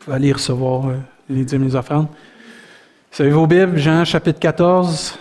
[0.00, 0.96] pouvez aller recevoir euh,
[1.28, 2.08] les dîmes les offrandes.
[3.18, 5.18] Vous vos Bibles, Jean chapitre 14.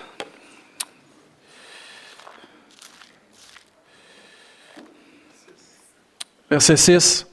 [6.49, 7.27] Verset 6.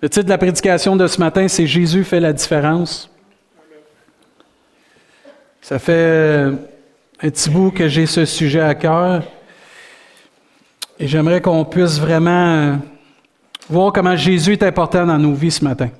[0.00, 3.08] Le titre de la prédication de ce matin, c'est Jésus fait la différence.
[5.62, 6.52] Ça fait euh,
[7.22, 9.22] un petit bout que j'ai ce sujet à cœur.
[10.98, 12.76] Et j'aimerais qu'on puisse vraiment euh,
[13.70, 15.90] voir comment Jésus est important dans nos vies ce matin.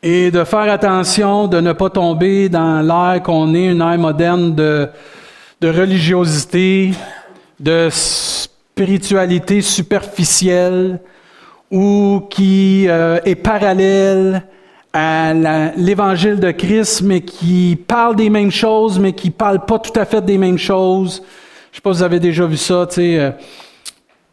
[0.00, 4.54] Et de faire attention de ne pas tomber dans l'ère qu'on est, une ère moderne
[4.54, 4.88] de,
[5.60, 6.92] de religiosité,
[7.58, 11.00] de spiritualité superficielle
[11.72, 14.44] ou qui euh, est parallèle
[14.92, 15.34] à
[15.76, 20.04] l'évangile de Christ, mais qui parle des mêmes choses, mais qui parle pas tout à
[20.04, 21.24] fait des mêmes choses.
[21.72, 23.18] Je sais pas si vous avez déjà vu ça, tu sais.
[23.18, 23.30] Euh,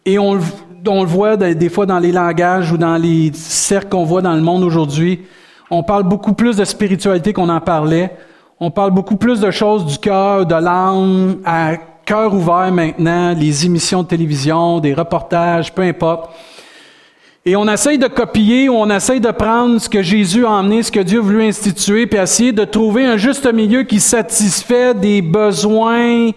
[0.06, 0.40] et on,
[0.88, 4.36] on, le voit des fois dans les langages ou dans les cercles qu'on voit dans
[4.36, 5.22] le monde aujourd'hui.
[5.72, 8.16] On parle beaucoup plus de spiritualité qu'on en parlait.
[8.60, 13.66] On parle beaucoup plus de choses du cœur, de l'âme, à cœur ouvert maintenant, les
[13.66, 16.30] émissions de télévision, des reportages, peu importe.
[17.48, 20.84] Et on essaye de copier ou on essaye de prendre ce que Jésus a emmené,
[20.84, 24.94] ce que Dieu a voulu instituer, puis essayer de trouver un juste milieu qui satisfait
[24.94, 26.32] des besoins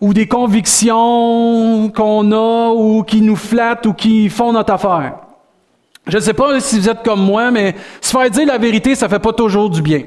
[0.00, 5.25] ou des convictions qu'on a ou qui nous flattent ou qui font notre affaire.
[6.06, 8.94] Je ne sais pas si vous êtes comme moi, mais se faire dire la vérité,
[8.94, 10.02] ça ne fait pas toujours du bien.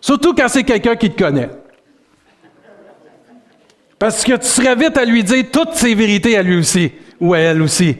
[0.00, 1.50] Surtout quand c'est quelqu'un qui te connaît.
[3.98, 7.34] Parce que tu serais vite à lui dire toutes ses vérités à lui aussi, ou
[7.34, 7.96] à elle aussi.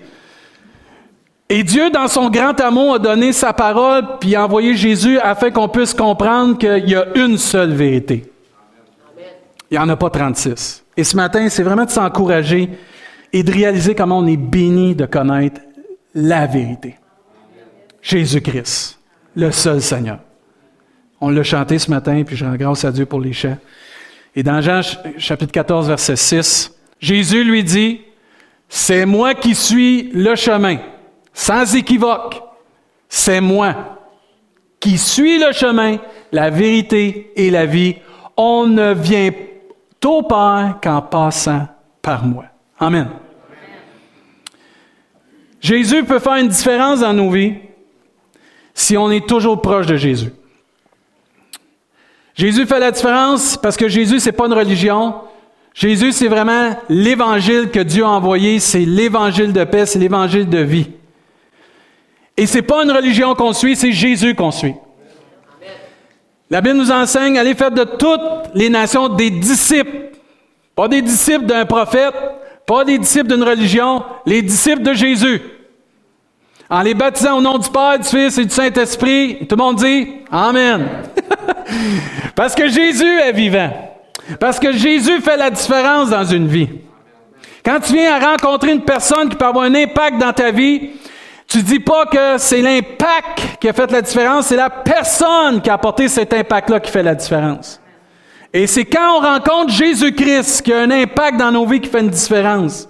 [1.48, 5.50] Et Dieu, dans son grand amour, a donné sa parole, puis a envoyé Jésus afin
[5.50, 8.25] qu'on puisse comprendre qu'il y a une seule vérité.
[9.71, 10.84] Il n'y en a pas 36.
[10.97, 12.71] Et ce matin, c'est vraiment de s'encourager
[13.32, 15.60] et de réaliser comment on est béni de connaître
[16.14, 16.96] la vérité.
[18.02, 18.98] Jésus-Christ,
[19.34, 20.20] le seul Seigneur.
[21.20, 23.58] On l'a chanté ce matin, puis je rends grâce à Dieu pour les chants.
[24.34, 24.81] Et dans Jean
[25.19, 28.00] chapitre 14, verset 6, Jésus lui dit,
[28.69, 30.78] C'est moi qui suis le chemin,
[31.32, 32.42] sans équivoque.
[33.09, 33.98] C'est moi
[34.78, 35.97] qui suis le chemin,
[36.32, 37.97] la vérité et la vie.
[38.36, 39.31] On ne vient
[40.04, 41.66] au Père qu'en passant
[42.00, 42.44] par moi.
[42.78, 43.09] Amen.
[45.60, 47.54] Jésus peut faire une différence dans nos vies
[48.75, 50.31] si on est toujours proche de Jésus.
[52.34, 55.15] Jésus fait la différence parce que Jésus, c'est pas une religion.
[55.72, 60.59] Jésus, c'est vraiment l'évangile que Dieu a envoyé, c'est l'évangile de paix, c'est l'évangile de
[60.59, 60.91] vie.
[62.36, 64.75] Et c'est pas une religion qu'on suit, c'est Jésus qu'on suit.
[66.50, 70.12] La Bible nous enseigne, allez faire de toutes les nations des disciples.
[70.75, 72.15] Pas des disciples d'un prophète,
[72.66, 75.41] pas des disciples d'une religion, les disciples de Jésus.
[76.69, 79.77] En les baptisant au nom du Père, du Fils et du Saint-Esprit, tout le monde
[79.77, 80.88] dit Amen.
[82.34, 83.71] Parce que Jésus est vivant.
[84.41, 86.69] Parce que Jésus fait la différence dans une vie.
[87.65, 90.91] Quand tu viens à rencontrer une personne qui peut avoir un impact dans ta vie,
[91.47, 95.71] tu dis pas que c'est l'impact qui a fait la différence, c'est la personne qui
[95.71, 97.81] a apporté cet impact-là qui fait la différence.
[98.53, 102.01] Et c'est quand on rencontre Jésus-Christ qu'il a un impact dans nos vies qui fait
[102.01, 102.89] une différence.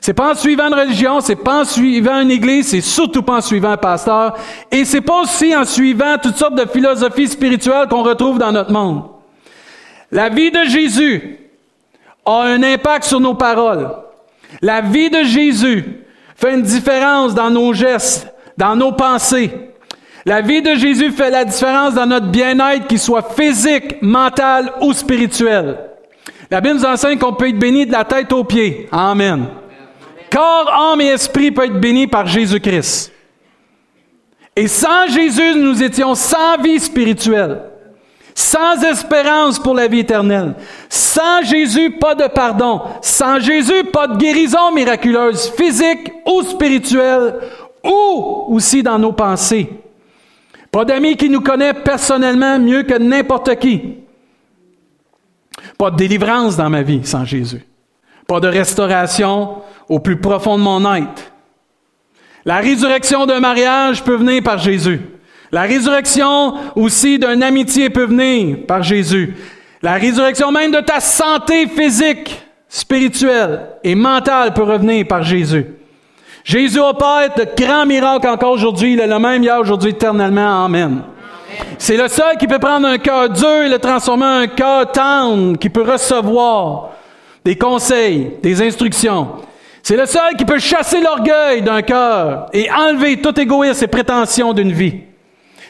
[0.00, 3.34] C'est pas en suivant une religion, c'est pas en suivant une église, c'est surtout pas
[3.34, 4.34] en suivant un pasteur.
[4.70, 8.72] Et c'est pas aussi en suivant toutes sortes de philosophies spirituelles qu'on retrouve dans notre
[8.72, 9.04] monde.
[10.10, 11.38] La vie de Jésus
[12.24, 13.90] a un impact sur nos paroles.
[14.62, 15.84] La vie de Jésus
[16.34, 18.26] fait une différence dans nos gestes,
[18.56, 19.69] dans nos pensées.
[20.26, 24.92] La vie de Jésus fait la différence dans notre bien-être, qu'il soit physique, mental ou
[24.92, 25.78] spirituel.
[26.50, 28.88] La Bible nous enseigne qu'on peut être béni de la tête aux pieds.
[28.92, 29.46] Amen.
[30.30, 33.12] Corps, âme et esprit peut être béni par Jésus-Christ.
[34.54, 37.62] Et sans Jésus, nous étions sans vie spirituelle,
[38.34, 40.54] sans espérance pour la vie éternelle.
[40.88, 42.82] Sans Jésus, pas de pardon.
[43.00, 47.36] Sans Jésus, pas de guérison miraculeuse, physique ou spirituelle,
[47.82, 49.68] ou aussi dans nos pensées.
[50.70, 53.96] Pas d'amis qui nous connaît personnellement mieux que n'importe qui.
[55.76, 57.64] Pas de délivrance dans ma vie sans Jésus.
[58.26, 61.32] Pas de restauration au plus profond de mon être.
[62.44, 65.00] La résurrection d'un mariage peut venir par Jésus.
[65.52, 69.34] La résurrection aussi d'une amitié peut venir par Jésus.
[69.82, 75.66] La résurrection même de ta santé physique, spirituelle et mentale peut revenir par Jésus.
[76.44, 78.94] Jésus opère de grands miracles encore aujourd'hui.
[78.94, 80.64] Il est le même hier, aujourd'hui, éternellement.
[80.64, 81.02] Amen.
[81.78, 84.90] C'est le seul qui peut prendre un cœur dur et le transformer en un cœur
[84.92, 86.90] tendre, qui peut recevoir
[87.44, 89.28] des conseils, des instructions.
[89.82, 94.52] C'est le seul qui peut chasser l'orgueil d'un cœur et enlever tout égoïsme et prétention
[94.52, 95.00] d'une vie.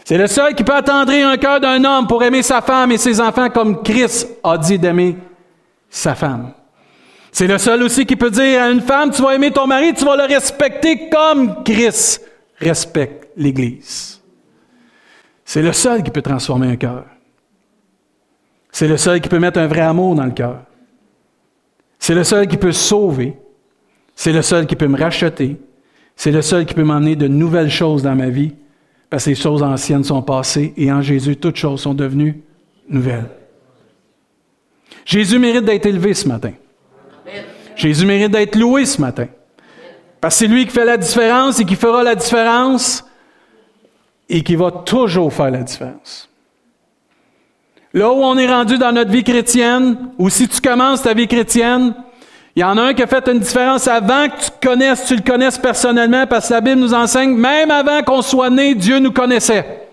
[0.05, 2.99] C'est le seul qui peut attendrir un cœur d'un homme pour aimer sa femme et
[2.99, 5.17] ses enfants comme Christ a dit d'aimer
[5.89, 6.53] sa femme.
[7.33, 9.95] C'est le seul aussi qui peut dire à une femme, tu vas aimer ton mari,
[9.95, 12.23] tu vas le respecter comme Christ
[12.59, 14.21] respecte l'Église.
[15.45, 17.05] C'est le seul qui peut transformer un cœur.
[18.71, 20.63] C'est le seul qui peut mettre un vrai amour dans le cœur.
[21.99, 23.37] C'est le seul qui peut sauver.
[24.15, 25.57] C'est le seul qui peut me racheter.
[26.15, 28.53] C'est le seul qui peut m'emmener de nouvelles choses dans ma vie,
[29.09, 32.43] parce que les choses anciennes sont passées et en Jésus, toutes choses sont devenues
[32.89, 33.31] nouvelles.
[35.05, 36.53] Jésus mérite d'être élevé ce matin.
[37.81, 39.27] Jésus mérite d'être loué ce matin.
[40.21, 43.05] Parce que c'est lui qui fait la différence et qui fera la différence
[44.29, 46.29] et qui va toujours faire la différence.
[47.95, 51.27] Là où on est rendu dans notre vie chrétienne, ou si tu commences ta vie
[51.27, 51.95] chrétienne,
[52.55, 55.23] il y en a un qui a fait une différence avant que tu tu le
[55.23, 59.13] connaisses personnellement, parce que la Bible nous enseigne, même avant qu'on soit né, Dieu nous
[59.13, 59.89] connaissait.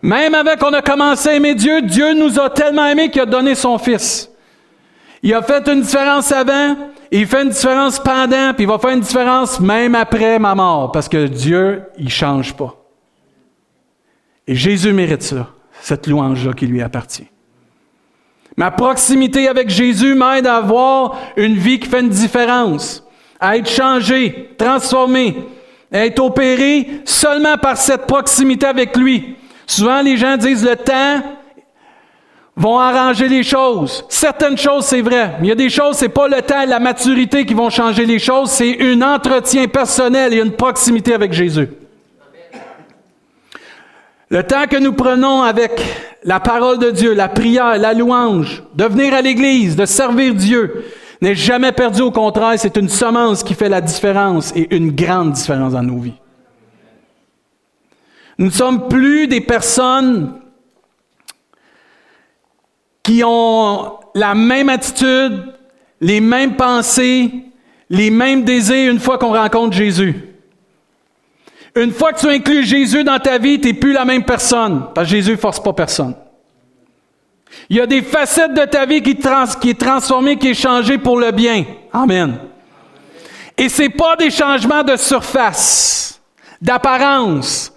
[0.00, 3.26] Même avant qu'on a commencé à aimer Dieu, Dieu nous a tellement aimés qu'il a
[3.26, 4.31] donné son Fils.
[5.22, 6.76] Il a fait une différence avant,
[7.10, 10.90] il fait une différence pendant, puis il va faire une différence même après ma mort,
[10.90, 12.74] parce que Dieu, il change pas.
[14.48, 15.48] Et Jésus mérite ça,
[15.80, 17.28] cette louange-là qui lui appartient.
[18.56, 23.04] Ma proximité avec Jésus m'aide à avoir une vie qui fait une différence,
[23.38, 25.36] à être changé, transformé,
[25.92, 29.36] à être opéré seulement par cette proximité avec lui.
[29.66, 31.22] Souvent, les gens disent le temps
[32.56, 34.04] vont arranger les choses.
[34.08, 35.36] Certaines choses, c'est vrai.
[35.40, 38.04] Mais il y a des choses, c'est pas le temps la maturité qui vont changer
[38.04, 41.68] les choses, c'est un entretien personnel et une proximité avec Jésus.
[44.28, 45.82] Le temps que nous prenons avec
[46.24, 50.84] la parole de Dieu, la prière, la louange, de venir à l'Église, de servir Dieu,
[51.20, 52.00] n'est jamais perdu.
[52.00, 55.98] Au contraire, c'est une semence qui fait la différence et une grande différence dans nos
[55.98, 56.14] vies.
[58.38, 60.32] Nous ne sommes plus des personnes
[63.02, 65.54] qui ont la même attitude,
[66.00, 67.30] les mêmes pensées,
[67.90, 70.14] les mêmes désirs une fois qu'on rencontre Jésus.
[71.74, 74.86] Une fois que tu inclus Jésus dans ta vie, tu n'es plus la même personne,
[74.94, 76.14] parce que Jésus ne force pas personne.
[77.68, 80.98] Il y a des facettes de ta vie qui, qui est transformée, qui est changée
[80.98, 81.64] pour le bien.
[81.92, 82.38] Amen.
[83.56, 86.20] Et ce n'est pas des changements de surface,
[86.60, 87.71] d'apparence.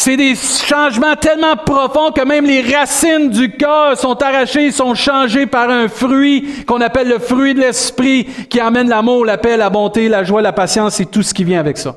[0.00, 5.46] C'est des changements tellement profonds que même les racines du cœur sont arrachées, sont changées
[5.46, 9.70] par un fruit qu'on appelle le fruit de l'esprit qui amène l'amour, la paix, la
[9.70, 11.96] bonté, la joie, la patience et tout ce qui vient avec ça.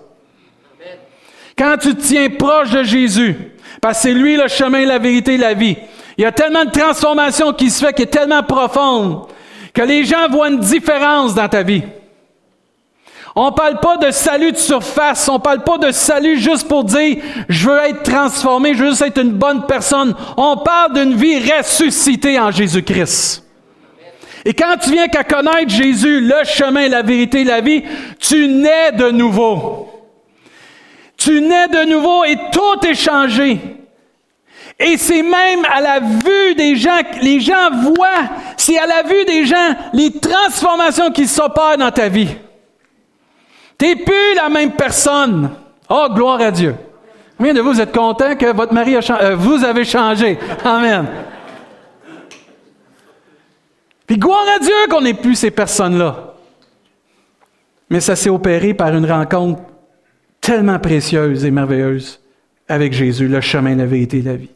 [1.56, 3.36] Quand tu te tiens proche de Jésus,
[3.80, 5.78] parce que c'est lui le chemin, la vérité, la vie,
[6.18, 9.28] il y a tellement de transformation qui se fait, qui est tellement profonde,
[9.76, 11.84] que les gens voient une différence dans ta vie.
[13.36, 16.68] On ne parle pas de salut de surface, on ne parle pas de salut juste
[16.68, 17.18] pour dire
[17.48, 20.14] je veux être transformé, je veux juste être une bonne personne.
[20.36, 23.46] On parle d'une vie ressuscitée en Jésus-Christ.
[24.44, 27.84] Et quand tu viens qu'à connaître Jésus, le chemin, la vérité, la vie,
[28.20, 29.88] tu nais de nouveau.
[31.16, 33.60] Tu nais de nouveau et tout est changé.
[34.80, 39.26] Et c'est même à la vue des gens, les gens voient, c'est à la vue
[39.26, 42.30] des gens les transformations qui s'opèrent dans ta vie.
[43.82, 45.50] Tu n'es plus la même personne.
[45.90, 46.76] Oh, gloire à Dieu.
[47.36, 50.38] Combien de vous, êtes content que votre mari a changé, euh, vous avez changé?
[50.64, 51.08] Amen.
[54.06, 56.36] Puis gloire à Dieu qu'on n'est plus ces personnes-là.
[57.90, 59.64] Mais ça s'est opéré par une rencontre
[60.40, 62.22] tellement précieuse et merveilleuse
[62.68, 64.52] avec Jésus, le chemin, la vérité la vie.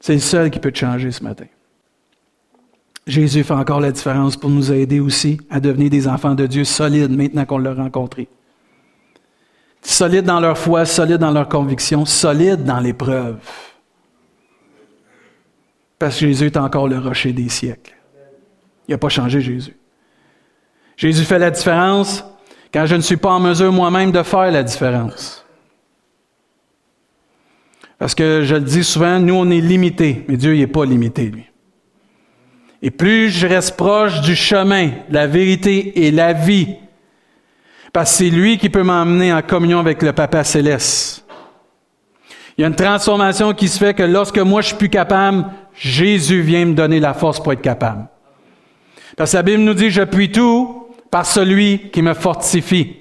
[0.00, 1.46] C'est le seul qui peut te changer ce matin.
[3.06, 6.64] Jésus fait encore la différence pour nous aider aussi à devenir des enfants de Dieu
[6.64, 8.28] solides maintenant qu'on l'a rencontré.
[9.80, 13.38] Solides dans leur foi, solides dans leur conviction, solides dans l'épreuve.
[15.98, 17.94] Parce que Jésus est encore le rocher des siècles.
[18.88, 19.76] Il n'a pas changé Jésus.
[20.96, 22.24] Jésus fait la différence
[22.72, 25.46] quand je ne suis pas en mesure moi-même de faire la différence.
[27.98, 31.26] Parce que je le dis souvent, nous on est limités, mais Dieu n'est pas limité,
[31.26, 31.46] lui.
[32.86, 36.76] Et plus je reste proche du chemin, la vérité et la vie,
[37.92, 41.24] parce que c'est lui qui peut m'emmener en communion avec le Papa céleste.
[42.56, 45.46] Il y a une transformation qui se fait que lorsque moi je suis plus capable,
[45.74, 48.06] Jésus vient me donner la force pour être capable.
[49.16, 52.98] Parce que la Bible nous dit, je puis tout par celui qui me fortifie.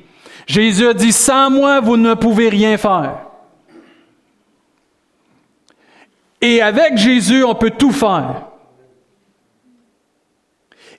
[0.47, 3.19] Jésus a dit, sans moi, vous ne pouvez rien faire.
[6.41, 8.54] Et avec Jésus, on peut tout faire.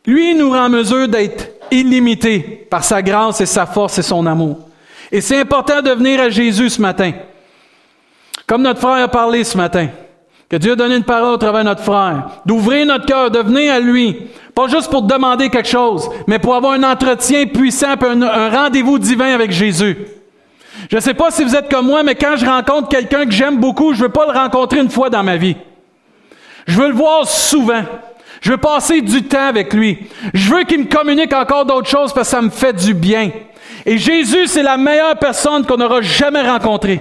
[0.07, 4.25] Lui nous rend en mesure d'être illimité par sa grâce et sa force et son
[4.27, 4.59] amour.
[5.11, 7.13] Et c'est important de venir à Jésus ce matin.
[8.47, 9.89] Comme notre frère a parlé ce matin,
[10.49, 13.41] que Dieu a donné une parole au travers de notre frère, d'ouvrir notre cœur, de
[13.41, 14.17] venir à lui,
[14.55, 18.99] pas juste pour demander quelque chose, mais pour avoir un entretien puissant, un, un rendez-vous
[18.99, 19.97] divin avec Jésus.
[20.91, 23.33] Je ne sais pas si vous êtes comme moi, mais quand je rencontre quelqu'un que
[23.33, 25.57] j'aime beaucoup, je ne veux pas le rencontrer une fois dans ma vie.
[26.67, 27.83] Je veux le voir souvent.
[28.41, 29.99] Je veux passer du temps avec lui.
[30.35, 33.31] Je veux qu'il me communique encore d'autres choses parce que ça me fait du bien.
[33.85, 37.01] Et Jésus, c'est la meilleure personne qu'on aura jamais rencontrée.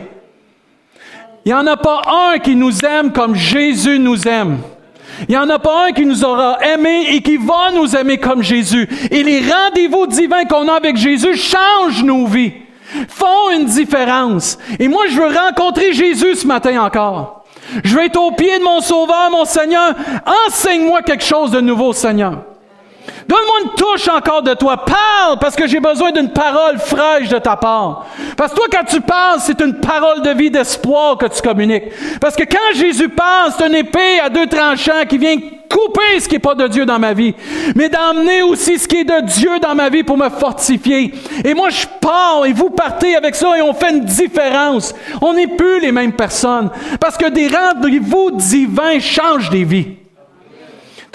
[1.46, 2.02] Il n'y en a pas
[2.34, 4.58] un qui nous aime comme Jésus nous aime.
[5.22, 8.18] Il n'y en a pas un qui nous aura aimés et qui va nous aimer
[8.18, 8.88] comme Jésus.
[9.12, 12.54] Et les rendez-vous divins qu'on a avec Jésus changent nos vies,
[13.08, 14.58] font une différence.
[14.80, 17.45] Et moi, je veux rencontrer Jésus ce matin encore.
[17.84, 19.94] Je veux être au pied de mon Sauveur, mon Seigneur.
[20.48, 22.44] Enseigne-moi quelque chose de nouveau, Seigneur.
[23.28, 24.78] Donne-moi une touche encore de toi.
[24.78, 28.06] Parle parce que j'ai besoin d'une parole fraîche de ta part.
[28.38, 31.86] Parce que toi, quand tu parles, c'est une parole de vie, d'espoir que tu communiques.
[32.22, 35.38] Parce que quand Jésus parle, c'est une épée à deux tranchants qui vient
[35.76, 37.34] couper ce qui n'est pas de Dieu dans ma vie,
[37.76, 41.14] mais d'emmener aussi ce qui est de Dieu dans ma vie pour me fortifier.
[41.44, 44.94] Et moi, je pars et vous partez avec ça et on fait une différence.
[45.22, 46.70] On n'est plus les mêmes personnes.
[47.00, 50.05] Parce que des rendez-vous divins changent des vies.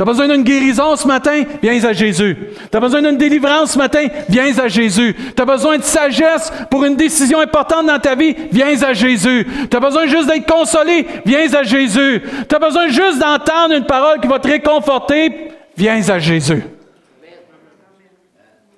[0.01, 1.43] Tu as besoin d'une guérison ce matin?
[1.63, 2.35] Viens à Jésus.
[2.73, 4.07] Tu as besoin d'une délivrance ce matin?
[4.31, 5.15] Viens à Jésus.
[5.37, 8.35] Tu as besoin de sagesse pour une décision importante dans ta vie?
[8.51, 9.47] Viens à Jésus.
[9.71, 11.07] Tu as besoin juste d'être consolé?
[11.27, 12.23] Viens à Jésus.
[12.49, 15.51] Tu as besoin juste d'entendre une parole qui va te réconforter?
[15.77, 16.65] Viens à Jésus.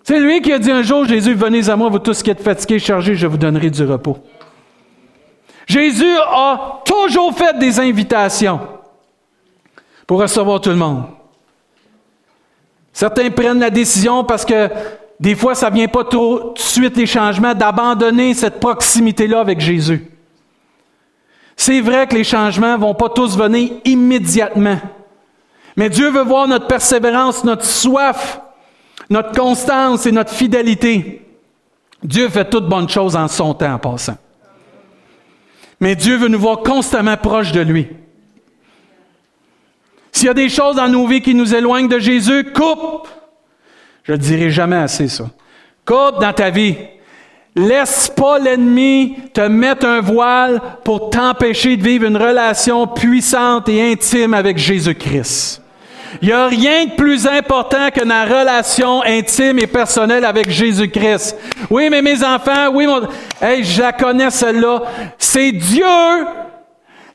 [0.02, 2.42] C'est lui qui a dit un jour, Jésus, venez à moi, vous tous qui êtes
[2.42, 4.18] fatigués, chargés, je vous donnerai du repos.
[5.68, 8.58] Jésus a toujours fait des invitations
[10.06, 11.04] pour recevoir tout le monde.
[12.92, 14.68] Certains prennent la décision parce que
[15.18, 19.60] des fois, ça ne vient pas tout de suite les changements, d'abandonner cette proximité-là avec
[19.60, 20.10] Jésus.
[21.56, 24.80] C'est vrai que les changements ne vont pas tous venir immédiatement.
[25.76, 28.40] Mais Dieu veut voir notre persévérance, notre soif,
[29.08, 31.24] notre constance et notre fidélité.
[32.02, 34.16] Dieu fait toutes bonnes choses en son temps en passant.
[35.78, 37.88] Mais Dieu veut nous voir constamment proches de lui.
[40.22, 43.08] S'il y a des choses dans nos vies qui nous éloignent de Jésus, coupe.
[44.04, 45.24] Je ne dirai jamais assez ça.
[45.84, 46.76] Coupe dans ta vie.
[47.56, 53.90] Laisse pas l'ennemi te mettre un voile pour t'empêcher de vivre une relation puissante et
[53.90, 55.60] intime avec Jésus-Christ.
[56.22, 61.36] Il n'y a rien de plus important que la relation intime et personnelle avec Jésus-Christ.
[61.68, 63.08] Oui, mais mes enfants, oui, mon...
[63.40, 64.82] Hey, je la connais celle-là.
[65.18, 65.84] C'est Dieu,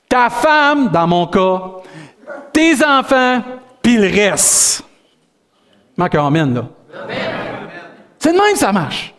[0.10, 1.62] ta femme, dans mon cas,
[2.54, 3.42] tes enfants,
[3.82, 4.84] puis le reste.
[5.98, 6.68] Là.
[8.20, 9.14] C'est de même que ça marche.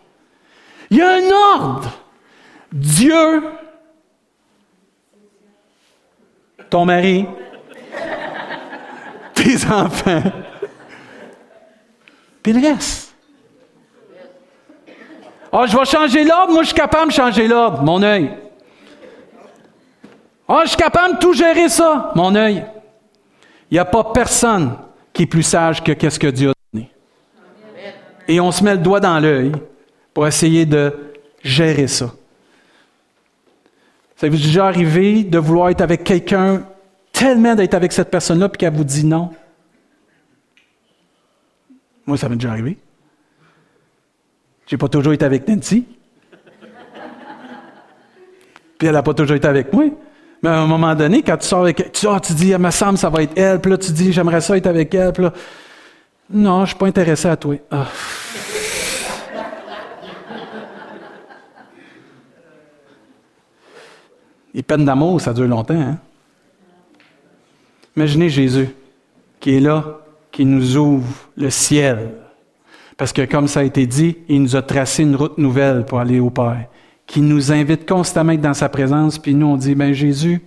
[0.90, 1.90] Il y a un ordre.
[2.72, 3.42] Dieu,
[6.68, 7.26] ton mari,
[9.34, 10.22] tes enfants,
[12.42, 13.14] puis le reste.
[15.50, 16.52] Ah, je vais changer l'ordre.
[16.52, 17.82] Moi, je suis capable de changer l'ordre.
[17.82, 18.30] Mon œil.
[20.46, 22.12] Ah, je suis capable de tout gérer ça.
[22.14, 22.64] Mon œil.
[23.70, 24.76] Il n'y a pas personne
[25.12, 26.90] qui est plus sage que qu'est-ce que Dieu a donné.
[28.26, 29.52] Et on se met le doigt dans l'œil
[30.14, 30.94] pour essayer de
[31.42, 32.12] gérer ça.
[34.16, 36.64] Ça vous est déjà arrivé de vouloir être avec quelqu'un,
[37.12, 39.30] tellement d'être avec cette personne-là, puis qu'elle vous dit non?
[42.06, 42.78] Moi, ça m'est déjà arrivé.
[44.66, 45.86] Je n'ai pas toujours été avec Nancy.
[48.78, 49.84] Puis elle n'a pas toujours été avec moi.
[50.42, 52.98] Mais à un moment donné, quand tu sors avec tu, tu dis, ah, me semble,
[52.98, 55.32] ça va être elle, puis là, tu dis, j'aimerais ça être avec elle, puis là,
[56.30, 57.56] non, je suis pas intéressé à toi.
[57.70, 57.86] Ah.
[64.54, 65.80] Les peines d'amour, ça dure longtemps.
[65.80, 65.98] Hein?
[67.96, 68.68] Imaginez Jésus
[69.40, 72.10] qui est là, qui nous ouvre le ciel.
[72.96, 76.00] Parce que comme ça a été dit, il nous a tracé une route nouvelle pour
[76.00, 76.66] aller au Père
[77.08, 80.42] qui nous invite constamment dans sa présence, puis nous, on dit, ben Jésus,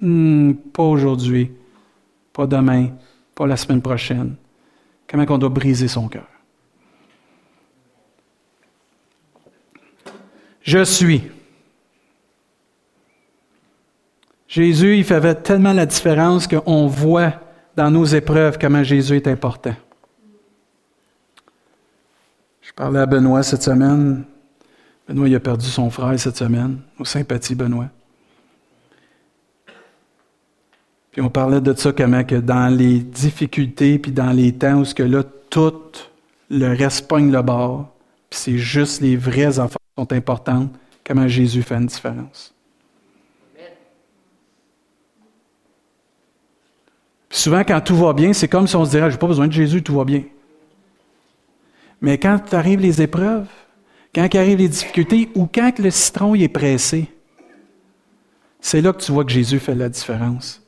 [0.00, 1.52] hmm, pas aujourd'hui,
[2.32, 2.88] pas demain,
[3.34, 4.34] pas la semaine prochaine.
[5.08, 6.26] Comment on doit briser son cœur?
[10.62, 11.22] Je suis.
[14.48, 17.34] Jésus, il fait tellement la différence qu'on voit
[17.76, 19.74] dans nos épreuves comment Jésus est important.
[22.60, 24.24] Je parlais à Benoît cette semaine,
[25.12, 26.78] Benoît, il a perdu son frère cette semaine.
[26.98, 27.88] Nos sympathies, Benoît.
[31.10, 34.84] Puis on parlait de ça comment que dans les difficultés, puis dans les temps où
[34.86, 35.74] ce que là, tout
[36.48, 37.92] le reste pogne le bord,
[38.30, 40.72] puis c'est juste les vraies affaires qui sont importantes,
[41.04, 42.54] comment Jésus fait une différence.
[47.28, 49.52] souvent, quand tout va bien, c'est comme si on se dirait, j'ai pas besoin de
[49.52, 50.22] Jésus, tout va bien.
[52.00, 53.48] Mais quand arrivent les épreuves,
[54.14, 57.08] quand arrivent les difficultés, ou quand le citron est pressé,
[58.60, 60.62] c'est là que tu vois que Jésus fait la différence.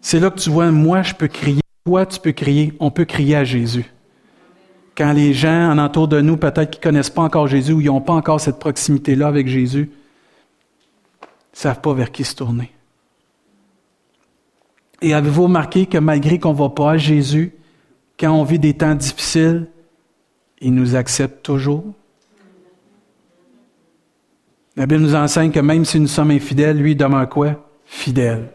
[0.00, 3.04] C'est là que tu vois, moi, je peux crier, toi, tu peux crier, on peut
[3.04, 3.84] crier à Jésus.
[4.96, 7.80] Quand les gens en entour de nous, peut-être qui ne connaissent pas encore Jésus ou
[7.80, 9.90] ils n'ont pas encore cette proximité-là avec Jésus,
[11.22, 12.72] ne savent pas vers qui se tourner.
[15.00, 17.52] Et avez-vous remarqué que malgré qu'on ne va pas à Jésus,
[18.18, 19.68] quand on vit des temps difficiles,
[20.60, 21.84] il nous accepte toujours?
[24.78, 27.56] La Bible nous enseigne que même si nous sommes infidèles, lui demeure quoi?
[27.84, 28.48] Fidèle.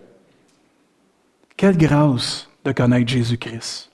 [1.58, 3.92] Quelle grâce de connaître Jésus-Christ.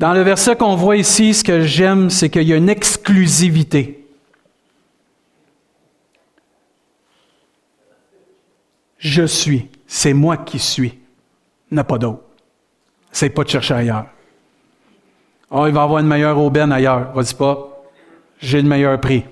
[0.00, 4.04] Dans le verset qu'on voit ici, ce que j'aime, c'est qu'il y a une exclusivité.
[8.98, 10.98] Je suis, c'est moi qui suis,
[11.70, 12.24] n'a pas d'autre.
[13.12, 14.06] C'est pas de chercher ailleurs.
[15.52, 17.12] Oh, il va avoir une meilleure aubaine ailleurs.
[17.12, 17.84] Vas-y pas.
[18.40, 19.24] J'ai le meilleur prix.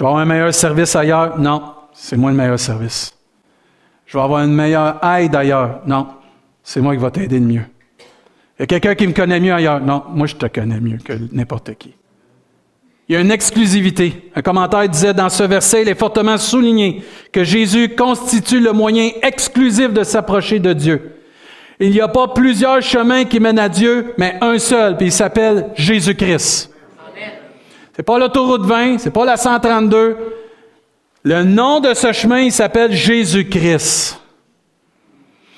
[0.00, 1.38] Je vais avoir un meilleur service ailleurs?
[1.38, 1.60] Non,
[1.92, 3.14] c'est moi le meilleur service.
[4.06, 5.82] Je vais avoir une meilleure aide ailleurs?
[5.86, 6.06] Non,
[6.62, 7.64] c'est moi qui vais t'aider le mieux.
[8.58, 9.78] Il y a quelqu'un qui me connaît mieux ailleurs?
[9.78, 11.92] Non, moi je te connais mieux que n'importe qui.
[13.10, 14.30] Il y a une exclusivité.
[14.34, 19.10] Un commentaire disait dans ce verset, il est fortement souligné que Jésus constitue le moyen
[19.20, 21.16] exclusif de s'approcher de Dieu.
[21.78, 25.12] Il n'y a pas plusieurs chemins qui mènent à Dieu, mais un seul, puis il
[25.12, 26.69] s'appelle Jésus-Christ.
[28.00, 30.16] C'est pas l'autoroute 20, c'est pas la 132,
[31.22, 34.18] le nom de ce chemin, il s'appelle Jésus-Christ.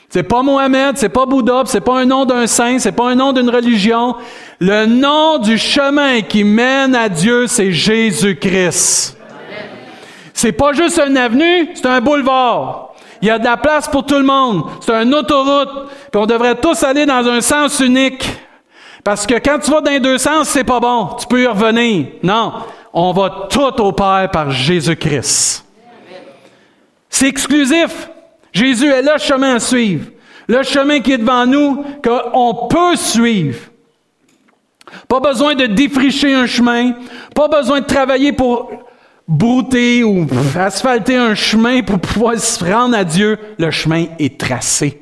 [0.08, 3.14] C'est pas Mohamed, c'est pas Bouddha, c'est pas un nom d'un saint, c'est pas un
[3.14, 4.16] nom d'une religion.
[4.58, 9.16] Le nom du chemin qui mène à Dieu, c'est Jésus-Christ.
[10.34, 12.94] C'est pas juste une avenue, c'est un boulevard.
[13.20, 14.64] Il y a de la place pour tout le monde.
[14.80, 15.90] C'est une autoroute.
[16.10, 18.28] Puis on devrait tous aller dans un sens unique.
[19.04, 21.16] Parce que quand tu vas dans les deux sens, c'est pas bon.
[21.18, 22.06] Tu peux y revenir.
[22.22, 22.52] Non
[22.92, 25.64] on va tout au Père par Jésus-Christ.
[27.08, 28.10] C'est exclusif.
[28.52, 30.06] Jésus est le chemin à suivre.
[30.46, 33.60] Le chemin qui est devant nous, qu'on peut suivre.
[35.08, 36.92] Pas besoin de défricher un chemin,
[37.34, 38.70] pas besoin de travailler pour
[39.26, 40.26] brouter ou
[40.58, 43.38] asphalter un chemin pour pouvoir se rendre à Dieu.
[43.58, 45.01] Le chemin est tracé.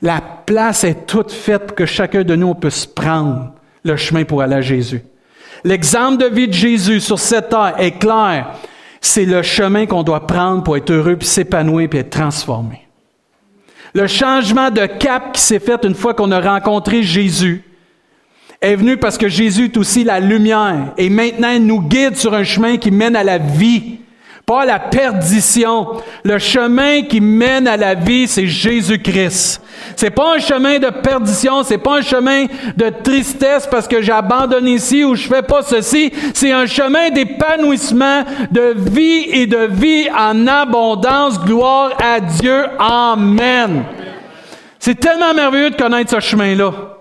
[0.00, 3.52] La place est toute faite pour que chacun de nous puisse prendre
[3.84, 5.02] le chemin pour aller à Jésus.
[5.64, 8.54] L'exemple de vie de Jésus sur cette terre est clair.
[9.00, 12.86] C'est le chemin qu'on doit prendre pour être heureux, puis s'épanouir, puis être transformé.
[13.94, 17.64] Le changement de cap qui s'est fait une fois qu'on a rencontré Jésus
[18.60, 22.34] est venu parce que Jésus est aussi la lumière et maintenant il nous guide sur
[22.34, 24.00] un chemin qui mène à la vie
[24.48, 26.00] pas la perdition.
[26.24, 29.60] Le chemin qui mène à la vie, c'est Jésus-Christ.
[29.94, 34.10] C'est pas un chemin de perdition, c'est pas un chemin de tristesse parce que j'ai
[34.10, 36.10] abandonné ici ou je fais pas ceci.
[36.32, 41.38] C'est un chemin d'épanouissement, de vie et de vie en abondance.
[41.44, 42.64] Gloire à Dieu.
[42.78, 43.84] Amen.
[44.78, 46.97] C'est tellement merveilleux de connaître ce chemin-là.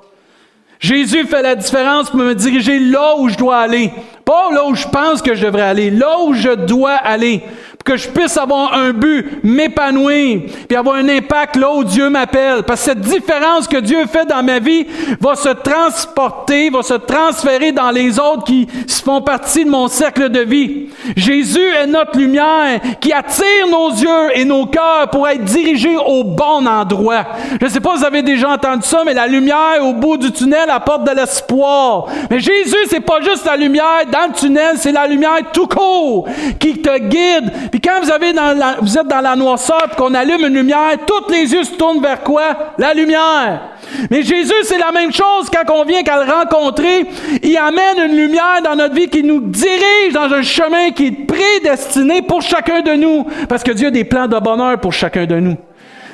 [0.80, 3.92] Jésus fait la différence pour me diriger là où je dois aller.
[4.26, 7.42] Pas là où je pense que je devrais aller, là où je dois aller
[7.88, 12.64] que je puisse avoir un but, m'épanouir, puis avoir un impact là où Dieu m'appelle.
[12.64, 14.86] Parce que cette différence que Dieu fait dans ma vie
[15.22, 18.68] va se transporter, va se transférer dans les autres qui
[19.08, 20.88] font partie de mon cercle de vie.
[21.16, 26.26] Jésus est notre lumière qui attire nos yeux et nos cœurs pour être dirigés au
[26.26, 27.26] bon endroit.
[27.62, 30.18] Je ne sais pas si vous avez déjà entendu ça, mais la lumière au bout
[30.18, 32.08] du tunnel apporte de l'espoir.
[32.30, 36.28] Mais Jésus, c'est pas juste la lumière dans le tunnel, c'est la lumière tout court
[36.60, 40.48] qui te guide, puis quand vous, avez dans vous êtes dans la noirceur qu'on allume
[40.48, 42.74] une lumière, tous les yeux se tournent vers quoi?
[42.80, 43.70] La lumière.
[44.10, 47.06] Mais Jésus, c'est la même chose quand on vient qu'à le rencontrer.
[47.44, 51.12] Il amène une lumière dans notre vie qui nous dirige dans un chemin qui est
[51.12, 53.28] prédestiné pour chacun de nous.
[53.48, 55.58] Parce que Dieu a des plans de bonheur pour chacun de nous.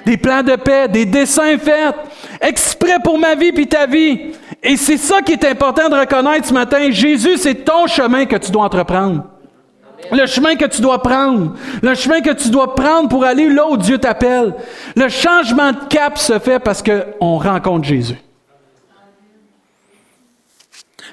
[0.06, 1.95] Des plans de paix, des dessins faits,
[2.41, 4.34] exprès pour ma vie puis ta vie.
[4.62, 6.91] Et c'est ça qui est important de reconnaître ce matin.
[6.91, 9.23] Jésus, c'est ton chemin que tu dois entreprendre.
[10.12, 11.56] Le chemin que tu dois prendre.
[11.82, 14.56] Le chemin que tu dois prendre pour aller là où Dieu t'appelle.
[14.96, 18.18] Le changement de cap se fait parce qu'on rencontre Jésus.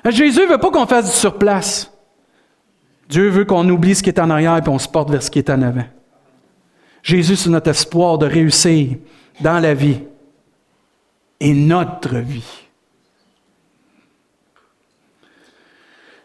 [0.08, 1.92] Jésus ne veut pas qu'on fasse du surplace.
[3.08, 5.30] Dieu veut qu'on oublie ce qui est en arrière et qu'on se porte vers ce
[5.30, 5.86] qui est en avant.
[7.02, 8.96] Jésus, c'est notre espoir de réussir
[9.40, 10.00] dans la vie
[11.40, 12.44] et notre vie.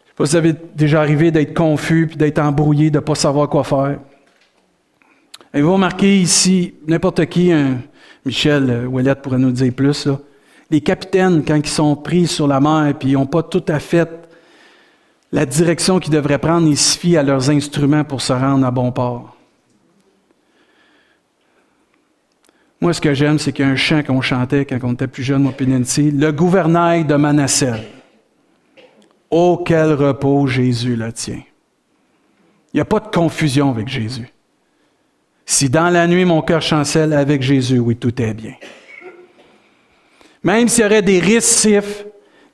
[0.04, 3.00] Je sais pas si vous avez déjà arrivé d'être confus, puis d'être embrouillé, de ne
[3.00, 3.98] pas savoir quoi faire.
[5.52, 7.52] Avez-vous remarqué ici, n'importe qui,
[8.24, 10.08] Michel Ouellette pourrait nous dire plus,
[10.70, 13.78] les capitaines, quand ils sont pris sur la mer, puis ils n'ont pas tout à
[13.78, 14.08] fait
[15.32, 18.70] la direction qu'ils devraient prendre, ils se fient à leurs instruments pour se rendre à
[18.70, 19.36] bon port.
[22.80, 25.06] Moi, ce que j'aime, c'est qu'il y a un chant qu'on chantait quand on était
[25.06, 27.95] plus jeune, moi, Nancy, le gouvernail de Manasseh.
[29.30, 31.42] Oh, quel repos Jésus le tient.
[32.72, 34.28] Il n'y a pas de confusion avec Jésus.
[35.44, 38.54] Si dans la nuit mon cœur chancelle avec Jésus, oui, tout est bien.
[40.42, 42.04] Même s'il y aurait des récifs,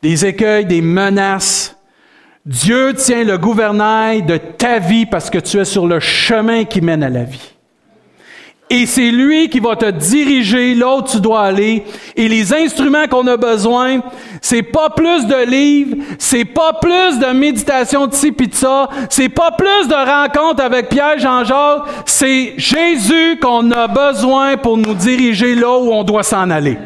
[0.03, 1.77] des écueils, des menaces,
[2.45, 6.81] Dieu tient le gouvernail de ta vie parce que tu es sur le chemin qui
[6.81, 7.55] mène à la vie.
[8.75, 11.85] Et c'est lui qui va te diriger là où tu dois aller.
[12.17, 14.01] Et les instruments qu'on a besoin,
[14.41, 19.51] c'est pas plus de livres, c'est pas plus de méditation de ci ça, c'est pas
[19.51, 25.77] plus de rencontres avec Pierre Jean-Jacques, c'est Jésus qu'on a besoin pour nous diriger là
[25.77, 26.79] où on doit s'en aller.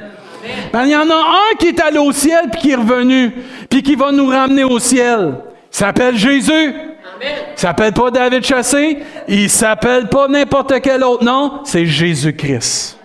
[0.72, 3.30] Ben, il y en a un qui est allé au ciel puis qui est revenu,
[3.70, 5.34] puis qui va nous ramener au ciel.
[5.72, 6.74] Il s'appelle Jésus.
[7.22, 8.98] Il s'appelle pas David Chassé,
[9.28, 12.98] il s'appelle pas n'importe quel autre nom, c'est Jésus-Christ.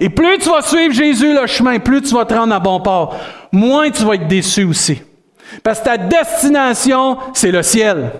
[0.00, 2.80] Et plus tu vas suivre Jésus le chemin, plus tu vas te rendre à bon
[2.80, 3.16] port,
[3.52, 5.00] moins tu vas être déçu aussi.
[5.62, 8.10] Parce que ta destination, c'est le ciel.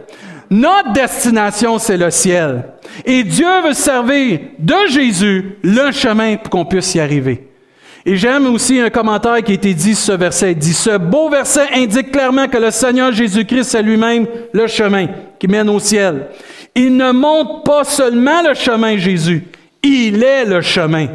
[0.50, 2.64] Notre destination, c'est le ciel.
[3.04, 7.48] Et Dieu veut servir de Jésus le chemin pour qu'on puisse y arriver.
[8.06, 10.52] Et j'aime aussi un commentaire qui a été dit ce verset.
[10.52, 15.06] Il dit, ce beau verset indique clairement que le Seigneur Jésus-Christ est lui-même le chemin
[15.38, 16.26] qui mène au ciel.
[16.74, 19.44] Il ne montre pas seulement le chemin Jésus,
[19.82, 21.06] il est le chemin.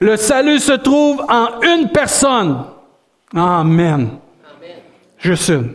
[0.00, 2.64] Le salut se trouve en une personne.
[3.34, 4.08] Amen.
[5.18, 5.74] Juste une.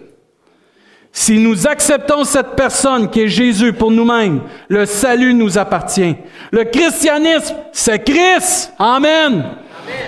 [1.14, 6.16] Si nous acceptons cette personne qui est Jésus pour nous-mêmes, le salut nous appartient.
[6.52, 8.74] Le christianisme, c'est Christ.
[8.78, 9.44] Amen.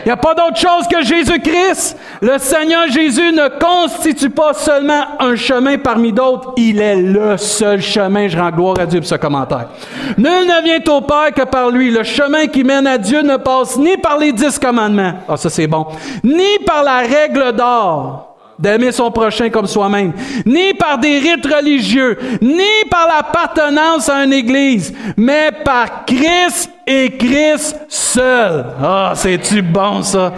[0.06, 1.98] Il n'y a pas d'autre chose que Jésus-Christ.
[2.22, 7.82] Le Seigneur Jésus ne constitue pas seulement un chemin parmi d'autres, il est le seul
[7.82, 8.28] chemin.
[8.28, 9.70] Je rends gloire à Dieu pour ce commentaire.
[10.18, 11.92] Nul ne vient au Père que par lui.
[11.92, 15.50] Le chemin qui mène à Dieu ne passe ni par les dix commandements, ah ça
[15.50, 15.88] c'est bon,
[16.24, 20.12] ni par la règle d'or d'aimer son prochain comme soi-même,
[20.46, 27.16] ni par des rites religieux, ni par l'appartenance à une église, mais par Christ et
[27.16, 28.66] Christ seul.
[28.82, 30.34] Ah, c'est-tu bon ça?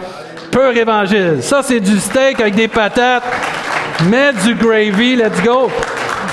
[0.52, 1.38] Pur évangile.
[1.42, 3.24] Ça, c'est du steak avec des patates.
[4.10, 5.70] Mets du gravy, let's go.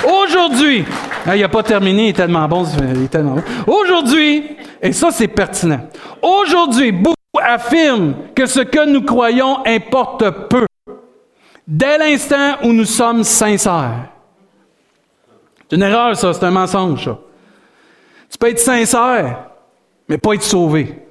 [0.04, 0.84] Aujourd'hui,
[1.24, 2.64] ah, il n'a pas terminé, il est tellement bon.
[2.92, 3.42] Il est tellement bon.
[3.66, 5.80] Aujourd'hui, et ça c'est pertinent,
[6.20, 10.66] aujourd'hui, beaucoup affirment que ce que nous croyons importe peu
[11.66, 14.08] dès l'instant où nous sommes sincères.
[15.68, 17.18] C'est une erreur, ça, c'est un mensonge, ça.
[18.30, 19.47] Tu peux être sincère,
[20.08, 21.06] mais pas être sauvé.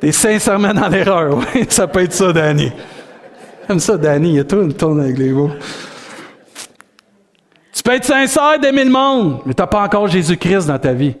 [0.00, 2.72] Tu es sincèrement dans l'erreur, oui, ça peut être ça, Danny.
[3.68, 5.50] J'aime ça, Danny, il y a tout une tourne avec les mots.
[7.72, 10.92] Tu peux être sincère d'aimer le monde, mais tu n'as pas encore Jésus-Christ dans ta
[10.92, 11.14] vie.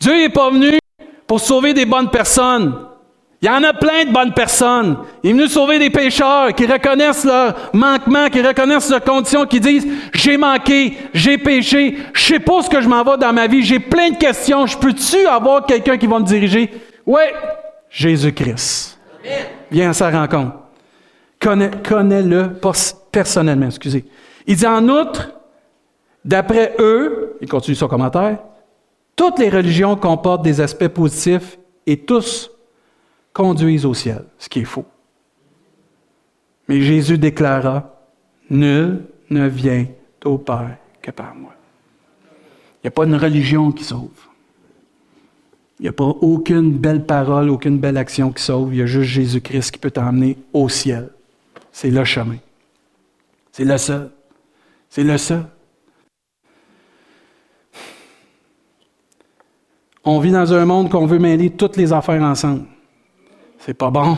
[0.00, 0.78] Dieu n'est pas venu
[1.26, 2.74] pour sauver des bonnes personnes.
[3.40, 4.98] Il y en a plein de bonnes personnes.
[5.22, 9.60] Il est venu sauver des pécheurs qui reconnaissent leur manquement, qui reconnaissent leurs conditions, qui
[9.60, 13.46] disent j'ai manqué, j'ai péché, je sais pas ce que je m'en vais dans ma
[13.46, 14.66] vie, j'ai plein de questions.
[14.66, 16.68] Je peux-tu avoir quelqu'un qui va me diriger?
[17.06, 17.22] Oui,
[17.90, 18.98] Jésus-Christ.
[19.70, 20.56] Viens à sa rencontre.
[21.38, 22.58] Connais-le
[23.12, 24.04] personnellement, excusez.
[24.48, 25.30] Il dit en outre,
[26.24, 28.38] d'après eux, il continue son commentaire,
[29.14, 32.50] toutes les religions comportent des aspects positifs et tous
[33.38, 34.84] conduisent au ciel, ce qui est faux.
[36.66, 37.94] Mais Jésus déclara,
[38.50, 39.86] Nul ne vient
[40.24, 41.54] au Père que par moi.
[42.24, 44.10] Il n'y a pas une religion qui sauve.
[45.78, 48.74] Il n'y a pas aucune belle parole, aucune belle action qui sauve.
[48.74, 51.10] Il y a juste Jésus-Christ qui peut t'emmener au ciel.
[51.70, 52.38] C'est le chemin.
[53.52, 54.10] C'est le seul.
[54.90, 55.44] C'est le seul.
[60.02, 62.64] On vit dans un monde qu'on veut mêler toutes les affaires ensemble.
[63.68, 64.16] C'est pas bon.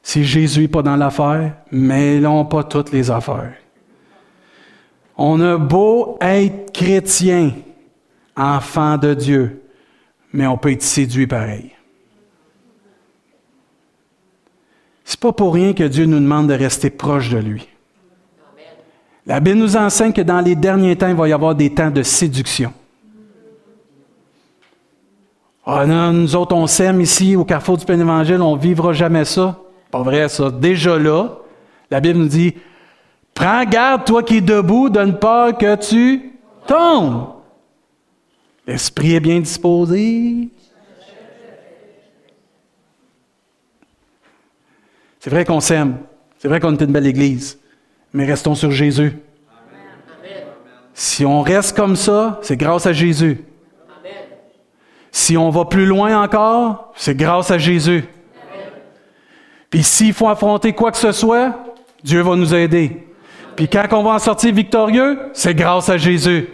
[0.00, 3.54] Si Jésus n'est pas dans l'affaire, mêlons pas toutes les affaires.
[5.16, 7.54] On a beau être chrétien,
[8.36, 9.64] enfant de Dieu,
[10.32, 11.72] mais on peut être séduit pareil.
[15.04, 17.68] C'est pas pour rien que Dieu nous demande de rester proche de lui.
[19.26, 21.90] La Bible nous enseigne que dans les derniers temps, il va y avoir des temps
[21.90, 22.72] de séduction.
[25.68, 28.92] Ah non, nous autres, on sème ici au carrefour du Plein Évangile, on ne vivra
[28.92, 29.58] jamais ça.
[29.90, 30.52] Pas vrai, ça.
[30.52, 31.38] Déjà là,
[31.90, 32.54] la Bible nous dit
[33.34, 36.32] Prends garde, toi qui es debout, de ne pas que tu
[36.68, 37.30] tombes.
[38.64, 40.48] L'esprit est bien disposé.
[45.18, 45.98] C'est vrai qu'on s'aime.
[46.38, 47.58] C'est vrai qu'on est une belle église.
[48.12, 49.18] Mais restons sur Jésus.
[50.94, 53.44] Si on reste comme ça, c'est grâce à Jésus.
[55.16, 58.04] Si on va plus loin encore, c'est grâce à Jésus.
[59.70, 61.54] Puis s'il faut affronter quoi que ce soit,
[62.04, 63.08] Dieu va nous aider.
[63.56, 66.50] Puis quand on va en sortir victorieux, c'est grâce à Jésus.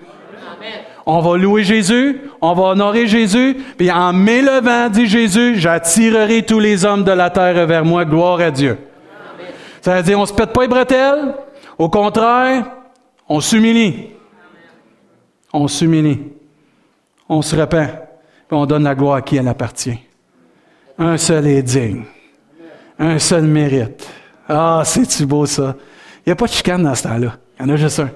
[1.06, 6.60] On va louer Jésus, on va honorer Jésus, puis en m'élevant, dit Jésus, j'attirerai tous
[6.60, 8.78] les hommes de la terre vers moi, gloire à Dieu.
[9.80, 11.34] Ça veut dire, on se pète pas les bretelles,
[11.78, 12.70] au contraire,
[13.28, 14.10] on s'humilie.
[15.52, 16.20] On s'humilie.
[17.28, 18.11] On se repent,
[18.56, 19.98] on donne la gloire à qui elle appartient.
[20.98, 22.02] Un seul est digne.
[22.98, 24.08] Un seul mérite.
[24.48, 25.76] Ah, c'est-tu beau ça?
[26.18, 27.36] Il n'y a pas de chicane dans ce temps-là.
[27.58, 28.10] Il y en a juste un.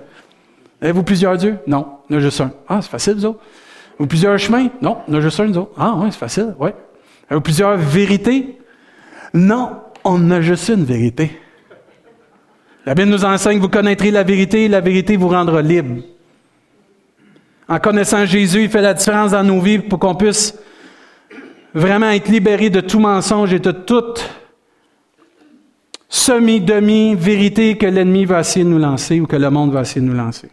[0.81, 1.59] Avez-vous plusieurs dieux?
[1.67, 2.53] Non, il y en a juste un.
[2.69, 3.41] Ah, c'est facile, vous autres.
[3.95, 4.69] Avez-vous plusieurs chemins?
[4.83, 5.73] Non, il y en a juste un, nous autres.
[5.79, 6.71] Ah, oui, c'est facile, oui.
[7.29, 8.59] Avez-vous plusieurs vérités?
[9.33, 11.41] Non, on a juste une vérité.
[12.85, 16.03] La Bible nous enseigne, vous connaîtrez la vérité et la vérité vous rendra libre.
[17.69, 20.55] En connaissant Jésus, il fait la différence dans nos vies pour qu'on puisse
[21.75, 24.29] vraiment être libéré de tout mensonge et de toute
[26.09, 30.07] semi-demi-vérité que l'ennemi va essayer de nous lancer ou que le monde va essayer de
[30.07, 30.49] nous lancer.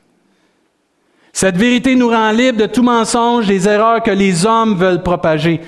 [1.31, 5.61] Cette vérité nous rend libre de tout mensonge, des erreurs que les hommes veulent propager.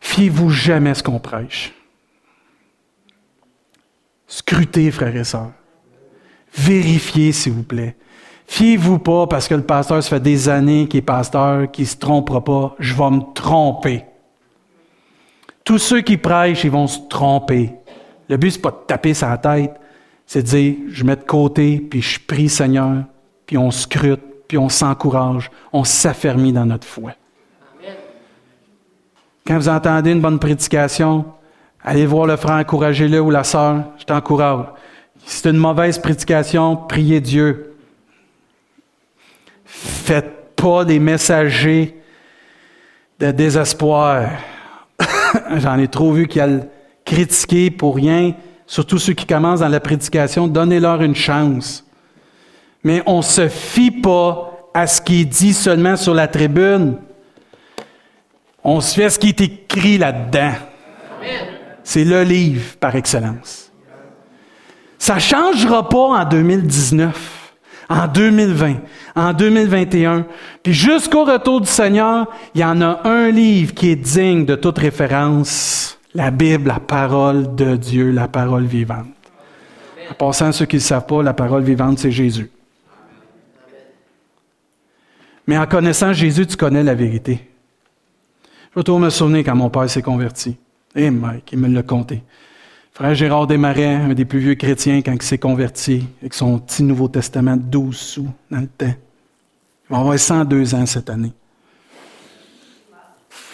[0.00, 1.72] Fiez-vous jamais ce qu'on prêche.
[4.26, 5.52] Scrutez, frères et sœurs.
[6.56, 7.96] Vérifiez, s'il vous plaît.
[8.46, 11.88] Fiez-vous pas parce que le pasteur, ça fait des années qu'il est pasteur, qu'il ne
[11.88, 12.74] se trompera pas.
[12.78, 14.04] Je vais me tromper.
[15.64, 17.72] Tous ceux qui prêchent, ils vont se tromper.
[18.28, 19.74] Le but, n'est pas de taper sa tête,
[20.26, 23.04] c'est de dire, je mets de côté, puis je prie Seigneur,
[23.46, 27.12] puis on scrute, puis on s'encourage, on s'affermit dans notre foi.
[29.46, 31.26] Quand vous entendez une bonne prédication,
[31.82, 34.66] allez voir le frère, encouragez-le ou la sœur, je t'encourage.
[35.26, 37.73] Si c'est une mauvaise prédication, priez Dieu.
[39.76, 41.94] Faites pas des messagers
[43.18, 44.30] de désespoir.
[45.56, 46.48] J'en ai trop vu qui a
[47.04, 48.34] critiquer pour rien,
[48.66, 51.84] surtout ceux qui commencent dans la prédication, donnez-leur une chance.
[52.82, 56.96] Mais on ne se fie pas à ce qui est dit seulement sur la tribune.
[58.62, 60.52] On se fait à ce qui est écrit là-dedans.
[61.82, 63.70] C'est le livre par excellence.
[64.98, 67.43] Ça ne changera pas en 2019,
[67.88, 68.76] en 2020,
[69.16, 70.26] en 2021.
[70.62, 74.54] Puis jusqu'au retour du Seigneur, il y en a un livre qui est digne de
[74.54, 79.08] toute référence la Bible, la parole de Dieu, la parole vivante.
[80.10, 82.50] En passant à ceux qui ne savent pas, la parole vivante, c'est Jésus.
[85.46, 87.48] Mais en connaissant Jésus, tu connais la vérité.
[88.70, 90.56] Je vais toujours me souvenir quand mon père s'est converti.
[90.94, 92.22] Et eh, Mike, il me l'a conté.
[92.94, 96.84] Frère Gérard Desmarais, un des plus vieux chrétiens, quand il s'est converti, avec son petit
[96.84, 98.86] Nouveau Testament de 12 sous dans le temps.
[98.86, 101.32] Il va avoir 102 ans cette année.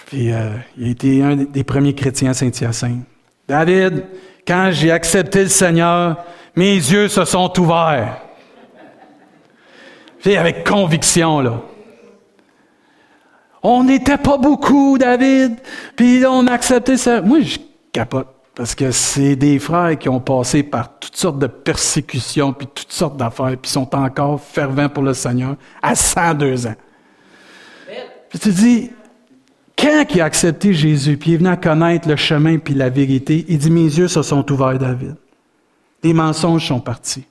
[0.04, 3.06] Puis euh, il a été un des premiers chrétiens à Saint-Hyacinthe.
[3.48, 4.04] David,
[4.46, 6.22] quand j'ai accepté le Seigneur,
[6.54, 8.20] mes yeux se sont ouverts.
[10.18, 11.62] Puis avec conviction, là.
[13.62, 15.56] On n'était pas beaucoup, David,
[15.96, 17.22] puis on a accepté ça.
[17.22, 17.58] Moi, je
[17.90, 18.28] capote,
[18.60, 22.92] parce que c'est des frères qui ont passé par toutes sortes de persécutions, puis toutes
[22.92, 26.74] sortes d'affaires, puis sont encore fervents pour le Seigneur à 102 ans.
[28.28, 28.90] Puis tu dis,
[29.78, 32.90] quand il a accepté Jésus, puis il est venu à connaître le chemin puis la
[32.90, 35.16] vérité, il dit, mes yeux se sont ouverts, David.
[36.02, 37.24] Les mensonges sont partis.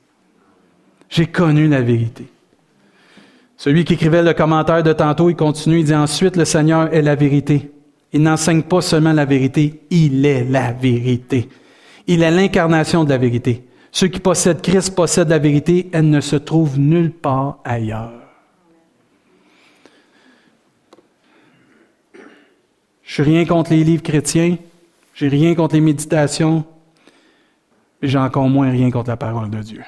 [1.12, 2.26] J'ai connu la vérité.
[3.56, 7.04] Celui qui écrivait le commentaire de tantôt, il continue, il dit ensuite, le Seigneur est
[7.04, 7.70] la vérité.
[8.12, 11.50] Il n'enseigne pas seulement la vérité, il est la vérité.
[12.08, 13.64] Il est l'incarnation de la vérité.
[13.92, 18.14] Ceux qui possèdent Christ possèdent la vérité, elle ne se trouve nulle part ailleurs.
[23.04, 24.58] Je n'ai rien contre les livres chrétiens,
[25.16, 26.64] j'ai rien contre les méditations,
[28.02, 29.84] mais j'ai encore moins rien contre la parole de Dieu.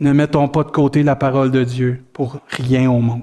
[0.00, 3.22] Ne mettons pas de côté la parole de Dieu pour rien au monde.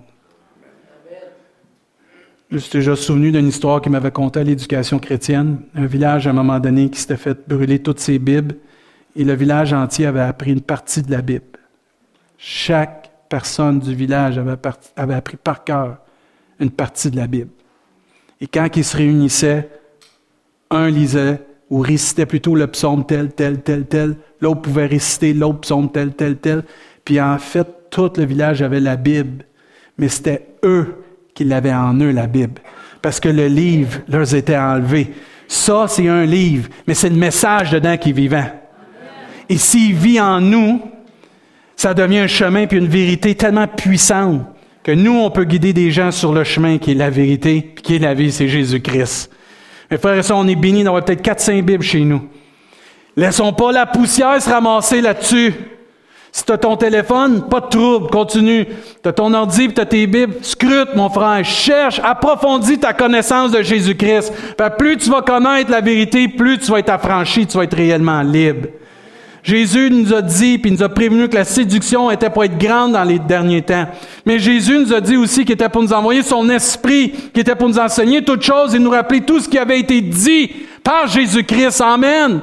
[2.55, 5.57] Je suis déjà souvenu d'une histoire qui m'avait conté à l'éducation chrétienne.
[5.75, 8.55] Un village, à un moment donné, qui s'était fait brûler toutes ses Bibles,
[9.13, 11.43] et le village entier avait appris une partie de la Bible.
[12.37, 14.55] Chaque personne du village avait,
[14.95, 15.97] avait appris par cœur
[16.61, 17.49] une partie de la Bible.
[18.39, 19.67] Et quand ils se réunissaient,
[20.71, 25.59] un lisait ou récitait plutôt le psaume tel, tel, tel, tel, l'autre pouvait réciter l'autre
[25.59, 26.63] psaume tel, tel, tel.
[27.03, 29.43] Puis en fait, tout le village avait la Bible,
[29.97, 31.01] mais c'était eux
[31.35, 32.61] qui l'avaient en eux, la Bible,
[33.01, 35.13] parce que le livre leur était enlevé.
[35.47, 38.45] Ça, c'est un livre, mais c'est le message dedans qui est vivant.
[39.47, 40.81] Et s'il vit en nous,
[41.75, 44.41] ça devient un chemin puis une vérité tellement puissante
[44.81, 47.83] que nous, on peut guider des gens sur le chemin qui est la vérité, puis
[47.83, 49.31] qui est la vie, c'est Jésus-Christ.
[49.91, 52.27] Mes frères et sœurs, on est bénis d'avoir peut-être 4-5 Bibles chez nous.
[53.15, 55.53] Laissons pas la poussière se ramasser là-dessus.
[56.35, 58.67] Si tu as ton téléphone, pas de trouble, continue.
[59.01, 63.51] Tu as ton ordi, tu as tes Bibles, scrute, mon frère, cherche, approfondis ta connaissance
[63.51, 64.33] de Jésus-Christ.
[64.77, 68.21] Plus tu vas connaître la vérité, plus tu vas être affranchi, tu vas être réellement
[68.21, 68.67] libre.
[69.43, 72.91] Jésus nous a dit, puis nous a prévenu que la séduction était pour être grande
[72.91, 73.87] dans les derniers temps.
[74.25, 77.55] Mais Jésus nous a dit aussi qu'il était pour nous envoyer son esprit, qu'il était
[77.55, 80.51] pour nous enseigner toutes choses et nous rappeler tout ce qui avait été dit
[80.83, 81.79] par Jésus-Christ.
[81.79, 82.41] Amen.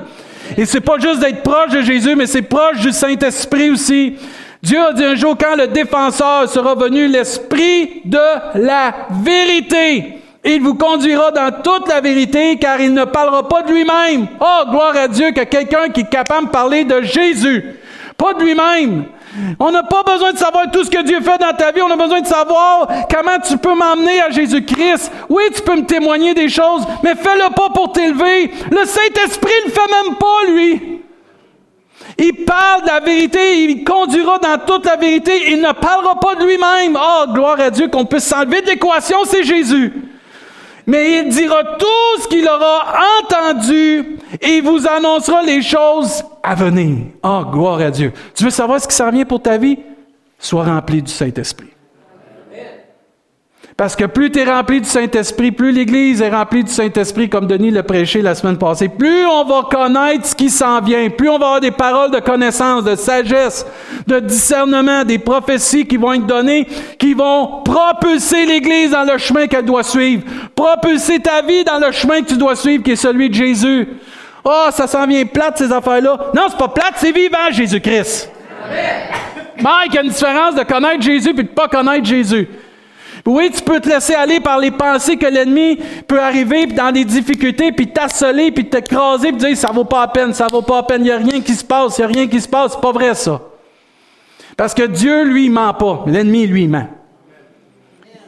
[0.56, 4.16] Et c'est pas juste d'être proche de Jésus, mais c'est proche du Saint-Esprit aussi.
[4.62, 8.18] Dieu a dit un jour, quand le défenseur sera venu, l'Esprit de
[8.54, 13.72] la vérité, il vous conduira dans toute la vérité, car il ne parlera pas de
[13.72, 14.26] lui-même.
[14.40, 17.64] Oh, gloire à Dieu que quelqu'un qui est capable de parler de Jésus,
[18.22, 19.06] pas de lui-même.
[19.58, 21.90] On n'a pas besoin de savoir tout ce que Dieu fait dans ta vie, on
[21.90, 25.10] a besoin de savoir comment tu peux m'emmener à Jésus-Christ.
[25.28, 28.52] Oui, tu peux me témoigner des choses, mais fais-le pas pour t'élever.
[28.70, 31.00] Le Saint-Esprit ne fait même pas, lui.
[32.18, 36.36] Il parle de la vérité, il conduira dans toute la vérité, il ne parlera pas
[36.36, 36.96] de lui-même.
[37.00, 40.11] Oh, gloire à Dieu qu'on puisse s'enlever de l'équation, c'est Jésus
[40.86, 46.54] mais il dira tout ce qu'il aura entendu et il vous annoncera les choses à
[46.54, 47.06] venir.
[47.22, 48.12] Oh, gloire à Dieu.
[48.34, 49.78] Tu veux savoir ce qui s'en vient pour ta vie?
[50.38, 51.70] Sois rempli du Saint-Esprit.
[53.82, 57.48] Parce que plus tu es rempli du Saint-Esprit, plus l'Église est remplie du Saint-Esprit, comme
[57.48, 61.28] Denis l'a prêché la semaine passée, plus on va connaître ce qui s'en vient, plus
[61.28, 63.66] on va avoir des paroles de connaissance, de sagesse,
[64.06, 69.48] de discernement, des prophéties qui vont être données, qui vont propulser l'Église dans le chemin
[69.48, 70.22] qu'elle doit suivre,
[70.54, 73.88] propulser ta vie dans le chemin que tu dois suivre, qui est celui de Jésus.
[74.44, 76.30] Oh, ça s'en vient plate, ces affaires-là.
[76.36, 78.30] Non, c'est pas plate, c'est vivant, Jésus-Christ.
[79.60, 82.48] Mike, il y a une différence de connaître Jésus et de ne pas connaître Jésus.
[83.24, 87.04] Oui, tu peux te laisser aller par les pensées que l'ennemi peut arriver dans des
[87.04, 90.76] difficultés, puis t'assoler, puis t'écraser, puis dire ça vaut pas la peine, ça vaut pas
[90.76, 92.48] la peine, il n'y a rien qui se passe, il n'y a rien qui se
[92.48, 92.72] passe.
[92.72, 93.40] C'est pas vrai ça.
[94.56, 96.04] Parce que Dieu, lui, ment pas.
[96.06, 96.88] L'ennemi, lui, ment.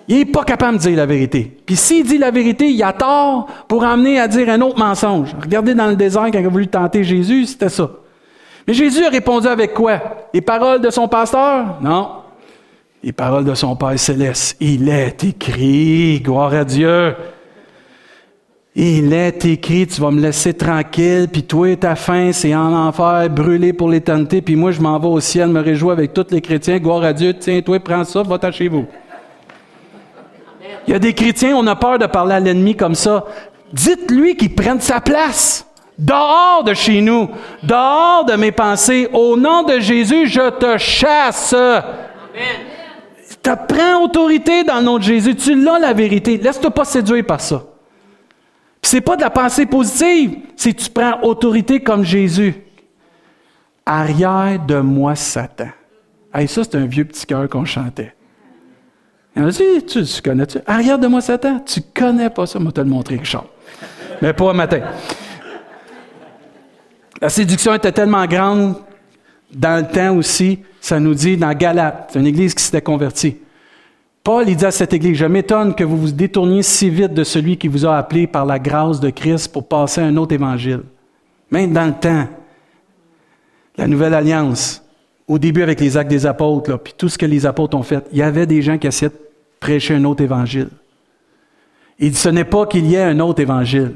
[0.06, 1.56] Il n'est pas capable de dire la vérité.
[1.64, 5.34] Puis s'il dit la vérité, il a tort pour amener à dire un autre mensonge.
[5.40, 7.90] Regardez dans le désert quand il a voulu tenter Jésus, c'était ça.
[8.66, 10.00] Mais Jésus a répondu avec quoi?
[10.32, 11.78] Les paroles de son pasteur?
[11.82, 12.23] Non
[13.04, 14.56] les paroles de son Père céleste.
[14.60, 17.14] Il est écrit, gloire à Dieu.
[18.74, 23.28] Il est écrit, tu vas me laisser tranquille, puis toi, ta faim, c'est en enfer,
[23.28, 26.40] brûlé pour l'éternité, puis moi, je m'en vais au ciel, me réjouis avec tous les
[26.40, 28.86] chrétiens, gloire à Dieu, tiens, toi, prends ça, va-t'en chez vous.
[30.88, 33.26] Il y a des chrétiens, on a peur de parler à l'ennemi comme ça.
[33.72, 35.66] Dites-lui qu'il prenne sa place.
[35.98, 37.28] Dehors de chez nous,
[37.62, 41.52] dehors de mes pensées, au nom de Jésus, je te chasse.
[41.52, 42.73] Amen.
[43.44, 45.36] Tu prends autorité dans le nom de Jésus.
[45.36, 46.38] Tu l'as la vérité.
[46.38, 47.62] Laisse-toi pas séduire par ça.
[48.82, 52.54] Ce n'est pas de la pensée positive, c'est tu prends autorité comme Jésus.
[53.86, 55.68] Arrière de moi, Satan.
[56.32, 58.14] Hey, ça, c'est un vieux petit cœur qu'on chantait.
[59.34, 60.58] Tu, tu, connais-tu?
[60.66, 61.60] Arrière de moi, Satan.
[61.60, 62.58] Tu connais pas ça.
[62.58, 63.46] Moi, te le montrer, Richard.
[64.20, 64.80] Mais pas un matin.
[67.20, 68.76] La séduction était tellement grande
[69.54, 73.38] dans le temps aussi ça nous dit dans Galate, c'est une église qui s'était convertie.
[74.22, 77.24] Paul, il dit à cette église, je m'étonne que vous vous détourniez si vite de
[77.24, 80.82] celui qui vous a appelé par la grâce de Christ pour passer un autre évangile.
[81.50, 82.28] Même dans le temps,
[83.78, 84.84] la nouvelle alliance,
[85.26, 88.04] au début avec les actes des apôtres, puis tout ce que les apôtres ont fait,
[88.12, 89.18] il y avait des gens qui essayaient de
[89.60, 90.68] prêcher un autre évangile.
[91.98, 93.94] Il dit, ce n'est pas qu'il y ait un autre évangile,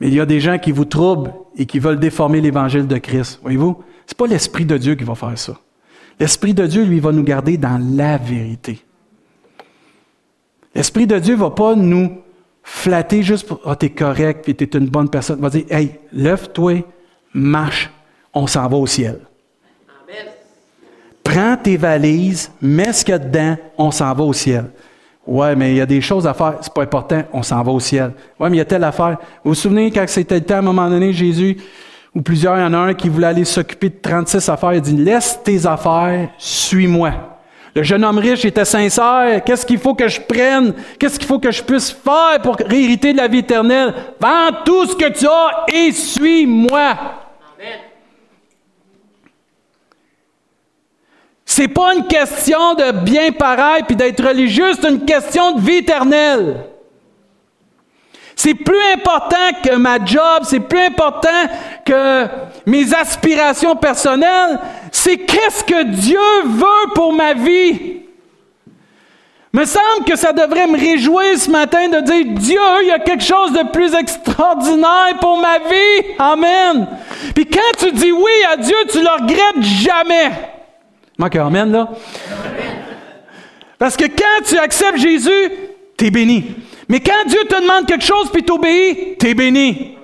[0.00, 2.96] mais il y a des gens qui vous troublent et qui veulent déformer l'évangile de
[2.96, 3.38] Christ.
[3.42, 3.76] Voyez-vous?
[4.08, 5.58] n'est pas l'Esprit de Dieu qui va faire ça.
[6.18, 8.84] L'Esprit de Dieu, lui, va nous garder dans la vérité.
[10.74, 12.18] L'Esprit de Dieu ne va pas nous
[12.62, 15.38] flatter juste pour Ah, oh, t'es correct, puis t'es une bonne personne.
[15.38, 16.84] Il va dire Hey, lève-toi,
[17.34, 17.90] marche,
[18.32, 19.20] on s'en va au ciel.
[20.04, 20.32] Amen.
[21.22, 24.70] Prends tes valises, mets ce qu'il y a dedans, on s'en va au ciel.
[25.26, 27.70] Ouais, mais il y a des choses à faire, c'est pas important, on s'en va
[27.70, 28.12] au ciel.
[28.38, 29.18] Ouais, mais il y a telle affaire.
[29.44, 31.56] Vous vous souvenez quand c'était le temps, à un moment donné, Jésus,
[32.14, 34.72] ou plusieurs, il y en a un qui voulait aller s'occuper de 36 affaires.
[34.72, 37.12] Il dit, laisse tes affaires, suis-moi.
[37.74, 39.44] Le jeune homme riche était sincère.
[39.44, 40.74] Qu'est-ce qu'il faut que je prenne?
[40.98, 43.94] Qu'est-ce qu'il faut que je puisse faire pour hériter de la vie éternelle?
[44.20, 47.19] Vends tout ce que tu as et suis-moi.
[51.52, 55.78] C'est pas une question de bien pareil puis d'être religieux, c'est une question de vie
[55.78, 56.58] éternelle.
[58.36, 61.28] C'est plus important que ma job, c'est plus important
[61.84, 62.26] que
[62.66, 64.60] mes aspirations personnelles,
[64.92, 68.02] c'est qu'est-ce que Dieu veut pour ma vie.
[69.52, 73.00] Me semble que ça devrait me réjouir ce matin de dire Dieu, il y a
[73.00, 76.14] quelque chose de plus extraordinaire pour ma vie.
[76.16, 76.86] Amen.
[77.34, 80.59] Puis quand tu dis oui à Dieu, tu le regrettes jamais.
[81.20, 81.90] Manque Amen, là.
[83.78, 85.50] Parce que quand tu acceptes Jésus,
[85.98, 86.54] tu es béni.
[86.88, 89.98] Mais quand Dieu te demande quelque chose puis t'obéis, tu es béni.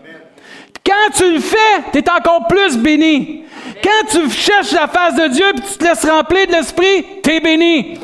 [0.85, 1.57] Quand tu le fais,
[1.91, 3.45] tu es encore plus béni.
[3.83, 7.31] Quand tu cherches la face de Dieu et tu te laisses remplir de l'Esprit, tu
[7.31, 7.99] es béni.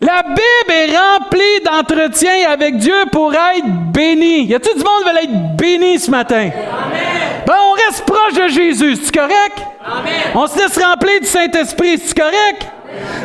[0.00, 4.44] La Bible est remplie d'entretien avec Dieu pour être béni.
[4.44, 6.50] Y a-t-il du monde qui veut être béni ce matin?
[6.50, 7.42] Amen.
[7.46, 8.96] Ben, on reste proche de Jésus.
[8.96, 9.58] C'est correct?
[9.84, 10.12] Amen.
[10.34, 11.98] On se laisse remplir du Saint-Esprit.
[11.98, 12.66] C'est correct?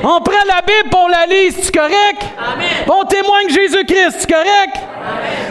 [0.03, 2.23] On prend la Bible pour la lit, c'est correct?
[2.37, 2.67] Amen.
[2.87, 4.77] On témoigne Jésus-Christ, c'est correct?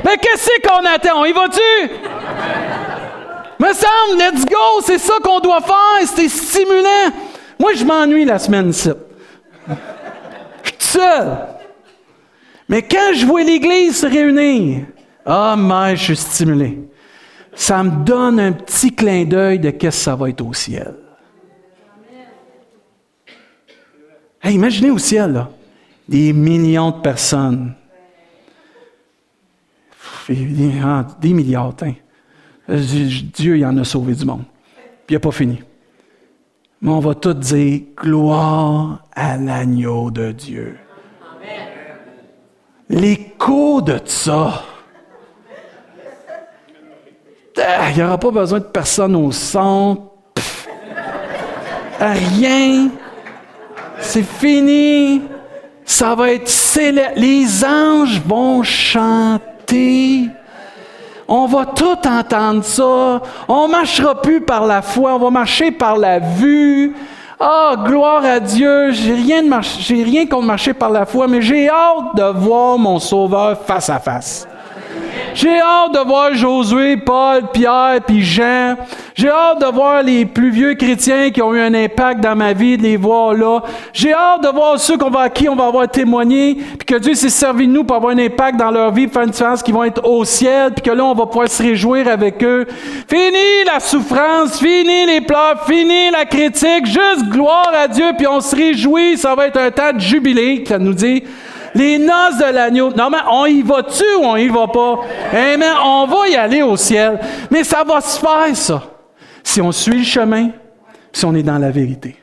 [0.05, 1.21] Mais qu'est-ce qu'on attend?
[1.21, 1.91] On y va-tu?
[3.59, 7.13] Me semble, let's go, c'est ça qu'on doit faire, c'est stimulant.
[7.59, 8.91] Moi, je m'ennuie la semaine ci
[9.69, 9.79] Je suis
[10.91, 11.39] seul.
[12.69, 14.87] Mais quand je vois l'Église se réunir,
[15.25, 16.79] ah, mais je suis stimulé.
[17.55, 20.95] Ça me donne un petit clin d'œil de qu'est-ce que ça va être au ciel.
[24.45, 25.51] imaginez au ciel, là,
[26.09, 27.75] des millions de personnes.
[30.29, 31.95] Des milliards, hein.
[32.69, 34.45] Dieu, il en a sauvé du monde.
[35.07, 35.61] Puis il n'a pas fini.
[36.83, 40.79] Mais on va tout dire gloire à l'agneau de Dieu.
[42.89, 44.65] L'écho de ça.
[47.59, 50.03] Ah, il n'y aura pas besoin de personne au centre.
[52.01, 52.89] Rien.
[53.99, 55.23] C'est fini.
[55.85, 57.13] Ça va être célèbre.
[57.17, 60.31] Les anges vont chanter.
[61.33, 63.23] On va tout entendre ça.
[63.47, 66.93] On marchera plus par la foi, on va marcher par la vue.
[67.39, 68.91] Ah, gloire à Dieu.
[68.91, 72.77] J'ai rien, de j'ai rien contre marcher par la foi, mais j'ai hâte de voir
[72.77, 74.49] mon Sauveur face à face.
[75.35, 78.77] J'ai hâte de voir Josué, Paul, Pierre, puis Jean.
[79.15, 82.53] J'ai hâte de voir les plus vieux chrétiens qui ont eu un impact dans ma
[82.53, 83.61] vie, de les voir là.
[83.93, 86.97] J'ai hâte de voir ceux qu'on va, à qui on va avoir témoigné, puis que
[86.97, 89.31] Dieu s'est servi de nous pour avoir un impact dans leur vie, pour faire une
[89.31, 92.43] différence, qui vont être au ciel, puis que là, on va pouvoir se réjouir avec
[92.43, 92.67] eux.
[93.09, 98.41] Fini la souffrance, fini les pleurs, fini la critique, juste gloire à Dieu, puis on
[98.41, 101.23] se réjouit, ça va être un temps de jubilé, ça nous dit.
[101.75, 102.93] Les noces de l'agneau.
[102.93, 105.01] Non, mais on y va-tu ou on y va pas?
[105.33, 105.75] Amen.
[105.85, 107.19] On va y aller au ciel.
[107.51, 108.83] Mais ça va se faire, ça.
[109.43, 110.51] Si on suit le chemin,
[111.13, 112.17] si on est dans la vérité.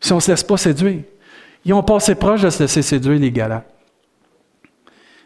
[0.00, 1.00] Si on ne se laisse pas séduire.
[1.64, 3.66] Ils ont passé proche de se laisser séduire, les Galates.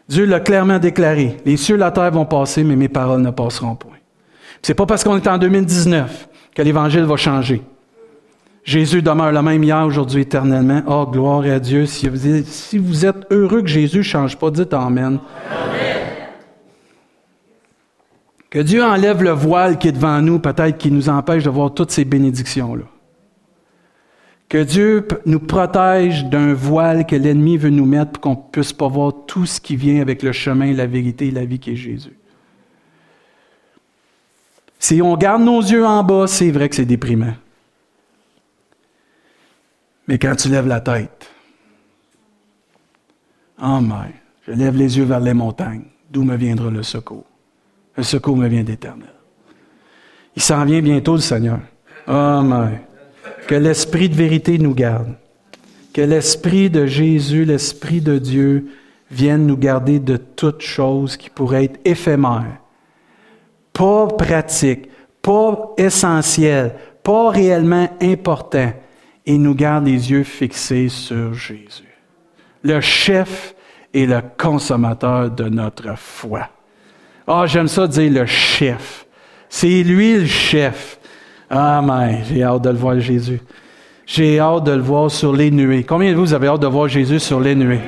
[0.07, 1.37] Dieu l'a clairement déclaré.
[1.45, 3.97] Les cieux et la terre vont passer, mais mes paroles ne passeront point.
[4.61, 7.61] C'est pas parce qu'on est en 2019 que l'Évangile va changer.
[8.65, 10.81] Jésus demeure le même hier, aujourd'hui, éternellement.
[10.87, 11.85] Oh, gloire à Dieu.
[11.85, 15.19] Si vous, êtes, heureux que Jésus ne change pas, dites Amen.
[18.49, 21.75] Que Dieu enlève le voile qui est devant nous, peut-être qui nous empêche de voir
[21.75, 22.85] toutes ces bénédictions-là.
[24.49, 28.73] Que Dieu nous protège d'un voile que l'ennemi veut nous mettre pour qu'on ne puisse
[28.73, 31.71] pas voir tout ce qui vient avec le chemin, la vérité et la vie qui
[31.71, 32.17] est Jésus.
[34.79, 37.33] Si on garde nos yeux en bas, c'est vrai que c'est déprimant.
[40.07, 41.29] Mais quand tu lèves la tête,
[43.61, 44.11] oh my,
[44.47, 47.25] je lève les yeux vers les montagnes, d'où me viendra le secours.
[47.97, 49.09] Le secours me vient d'éternel.
[50.35, 51.59] Il s'en vient bientôt, le Seigneur.
[52.07, 52.77] Oh my.
[53.47, 55.15] Que l'Esprit de vérité nous garde.
[55.93, 58.67] Que l'Esprit de Jésus, l'Esprit de Dieu,
[59.09, 62.59] vienne nous garder de toutes choses qui pourraient être éphémères,
[63.71, 64.89] pas pratiques,
[65.21, 68.73] pas essentielles, pas réellement importantes,
[69.25, 71.97] et nous garde les yeux fixés sur Jésus,
[72.63, 73.55] le chef
[73.93, 76.49] et le consommateur de notre foi.
[77.27, 79.05] Ah, oh, j'aime ça dire le chef.
[79.49, 80.99] C'est lui le chef.
[81.49, 83.41] Mais j'ai hâte de le voir, Jésus.
[84.05, 85.83] J'ai hâte de le voir sur les nuées.
[85.83, 87.81] Combien de vous avez hâte de voir Jésus sur les nuées?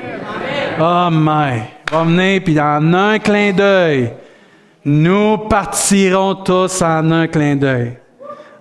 [0.80, 4.12] Ah, mais va puis en un clin d'œil,
[4.84, 7.98] nous partirons tous en un clin d'œil.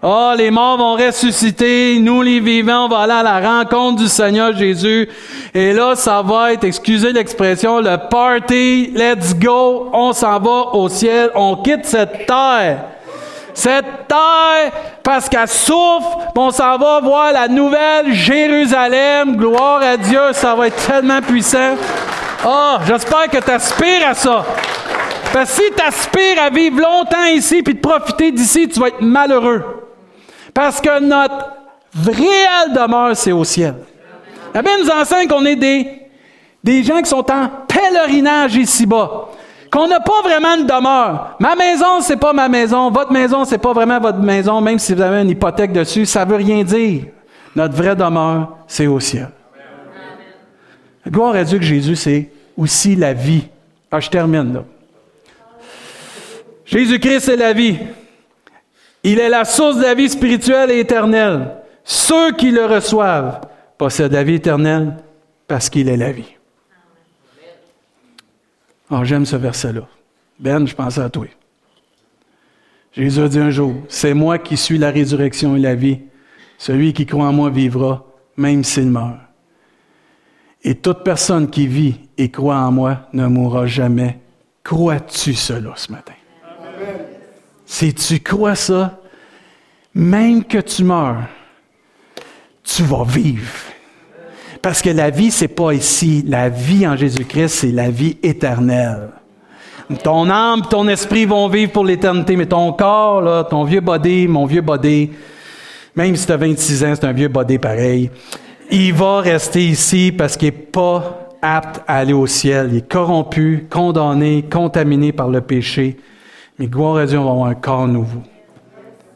[0.03, 4.07] Oh, les morts vont ressusciter, nous les vivants, on va aller à la rencontre du
[4.07, 5.09] Seigneur Jésus.
[5.55, 10.87] Et là, ça va être, excusez l'expression, le party, let's go, on s'en va au
[10.87, 12.77] ciel, on quitte cette terre.
[13.55, 14.71] Cette terre,
[15.01, 19.35] parce qu'elle souffre, on s'en va voir la nouvelle Jérusalem.
[19.35, 21.75] Gloire à Dieu, ça va être tellement puissant.
[22.45, 24.45] Oh, j'espère que tu aspires à ça.
[25.33, 29.01] Parce que si tu à vivre longtemps ici puis de profiter d'ici, tu vas être
[29.01, 29.76] malheureux.
[30.57, 31.53] Parce que notre
[32.03, 33.75] réelle demeure, c'est au ciel.
[34.55, 35.87] La Bible nous enseigne qu'on est des,
[36.63, 39.27] des gens qui sont en pèlerinage ici-bas.
[39.71, 41.35] Qu'on n'a pas vraiment de demeure.
[41.39, 42.89] Ma maison, c'est pas ma maison.
[42.89, 46.07] Votre maison, c'est pas vraiment votre maison, même si vous avez une hypothèque dessus.
[46.07, 47.03] Ça veut rien dire.
[47.55, 49.29] Notre vraie demeure, c'est au ciel.
[51.07, 53.43] Gloire à Dieu que Jésus, c'est aussi la vie.
[53.91, 54.63] Ah, je termine là.
[56.65, 57.77] Jésus-Christ est la vie.
[59.09, 61.55] Il est la source de la vie spirituelle et éternelle.
[61.85, 63.39] Ceux qui le reçoivent
[63.77, 64.97] possèdent la vie éternelle
[65.47, 66.35] parce qu'il est la vie.
[68.91, 69.87] Oh, j'aime ce verset-là.
[70.37, 71.25] Ben, je pensais à toi.
[72.91, 75.99] Jésus a dit un jour, c'est moi qui suis la résurrection et la vie.
[76.57, 78.05] Celui qui croit en moi vivra,
[78.35, 79.15] même s'il meurt.
[80.63, 84.19] Et toute personne qui vit et croit en moi ne mourra jamais.
[84.65, 86.16] Crois-tu cela ce matin?
[87.67, 88.97] Si tu crois ça,
[89.93, 91.23] même que tu meurs,
[92.63, 93.51] tu vas vivre.
[94.61, 96.23] Parce que la vie, c'est pas ici.
[96.25, 99.09] La vie en Jésus-Christ, c'est la vie éternelle.
[100.01, 104.27] Ton âme, ton esprit vont vivre pour l'éternité, mais ton corps, là, ton vieux body,
[104.27, 105.11] mon vieux body,
[105.95, 108.09] même si tu as 26 ans, c'est un vieux body pareil,
[108.69, 112.69] il va rester ici parce qu'il n'est pas apte à aller au ciel.
[112.71, 115.97] Il est corrompu, condamné, contaminé par le péché.
[116.59, 118.21] Mais gloire à Dieu, on va avoir un corps nouveau.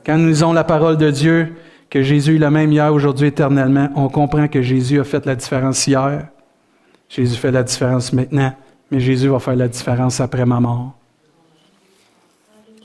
[0.06, 1.56] Quand nous lisons la parole de Dieu,
[1.90, 5.36] que Jésus est le même hier, aujourd'hui, éternellement, on comprend que Jésus a fait la
[5.36, 6.28] différence hier.
[7.10, 8.54] Jésus fait la différence maintenant,
[8.90, 10.94] mais Jésus va faire la différence après ma mort.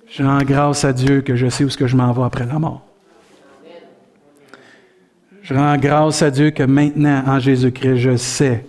[0.08, 2.46] Je rends grâce à Dieu que je sais où ce que je m'en vais après
[2.46, 2.82] la mort.
[5.42, 8.66] Je rends grâce à Dieu que maintenant, en Jésus-Christ, je sais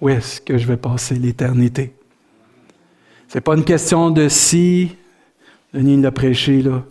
[0.00, 1.94] où est-ce que je vais passer l'éternité.
[3.28, 4.96] Ce n'est pas une question de si,
[5.72, 6.84] Denis l'a prêché, là.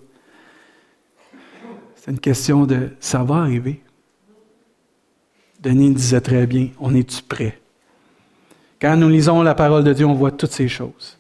[1.96, 3.82] C'est une question de ça va arriver.
[5.62, 7.60] Denis disait très bien, on est-tu prêt?
[8.82, 11.18] Quand nous lisons la parole de Dieu, on voit toutes ces choses.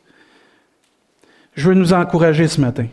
[1.55, 2.87] Je veux nous encourager ce matin.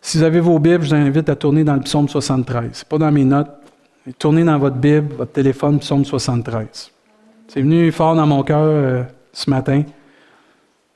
[0.00, 2.70] Si vous avez vos Bibles, je vous invite à tourner dans le psaume 73.
[2.72, 3.50] Ce n'est pas dans mes notes.
[4.20, 6.92] Tournez dans votre Bible, votre téléphone, psaume 73.
[7.48, 9.02] C'est venu fort dans mon cœur euh,
[9.32, 9.82] ce matin.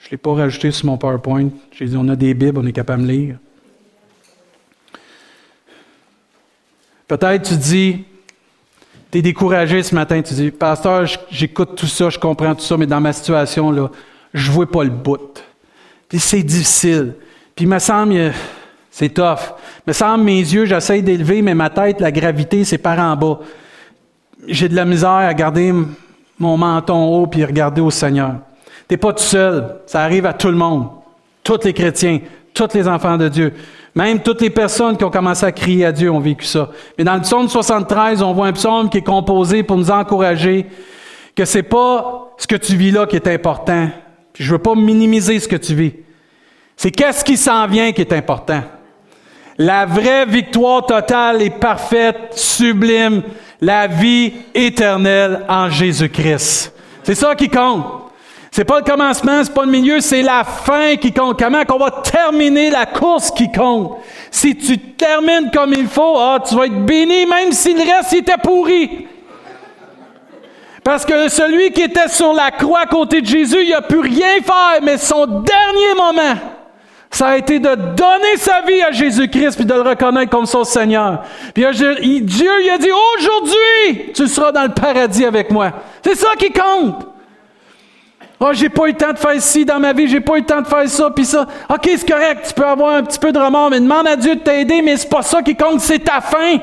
[0.00, 1.50] Je ne l'ai pas rajouté sur mon PowerPoint.
[1.72, 3.36] J'ai dit, on a des Bibles, on est capable de lire.
[7.06, 8.04] Peut-être tu dis,
[9.10, 12.76] tu es découragé ce matin, tu dis, Pasteur, j'écoute tout ça, je comprends tout ça,
[12.76, 13.90] mais dans ma situation, là,
[14.32, 15.42] je ne vois pas le bout.
[16.08, 17.14] Puis c'est difficile.
[17.54, 18.32] Puis il me semble,
[18.90, 19.54] c'est tough.
[19.86, 23.16] Il me semble, mes yeux, j'essaie d'élever, mais ma tête, la gravité, c'est par en
[23.16, 23.40] bas.
[24.46, 25.74] J'ai de la misère à garder
[26.38, 28.36] mon menton haut puis regarder au Seigneur.
[28.90, 29.76] Tu n'es pas tout seul.
[29.86, 30.88] Ça arrive à tout le monde.
[31.44, 32.18] Tous les chrétiens,
[32.52, 33.54] tous les enfants de Dieu.
[33.94, 36.70] Même toutes les personnes qui ont commencé à crier à Dieu ont vécu ça.
[36.98, 40.66] Mais dans le psaume 73, on voit un psaume qui est composé pour nous encourager
[41.36, 43.90] que c'est pas ce que tu vis là qui est important.
[44.32, 45.94] Puis je veux pas minimiser ce que tu vis.
[46.76, 48.64] C'est qu'est-ce qui s'en vient qui est important.
[49.56, 53.22] La vraie victoire totale et parfaite, sublime,
[53.60, 56.74] la vie éternelle en Jésus-Christ.
[57.04, 58.09] C'est ça qui compte.
[58.50, 61.38] C'est pas le commencement, c'est pas le milieu, c'est la fin qui compte.
[61.38, 63.98] Comment qu'on va terminer la course qui compte?
[64.30, 68.12] Si tu termines comme il faut, ah, tu vas être béni même si le reste
[68.12, 69.06] était pourri.
[70.82, 74.00] Parce que celui qui était sur la croix à côté de Jésus, il n'a pu
[74.00, 76.34] rien faire, mais son dernier moment,
[77.10, 80.64] ça a été de donner sa vie à Jésus-Christ puis de le reconnaître comme son
[80.64, 81.22] Seigneur.
[81.54, 81.64] Puis
[82.22, 85.70] Dieu, il a dit, aujourd'hui, tu seras dans le paradis avec moi.
[86.02, 87.06] C'est ça qui compte.
[88.42, 90.40] Oh, j'ai pas eu le temps de faire ci dans ma vie, j'ai pas eu
[90.40, 91.46] le temps de faire ça, puis ça.
[91.68, 94.34] OK, c'est correct, tu peux avoir un petit peu de remords, mais demande à Dieu
[94.34, 96.58] de t'aider, mais c'est pas ça qui compte, c'est ta fin.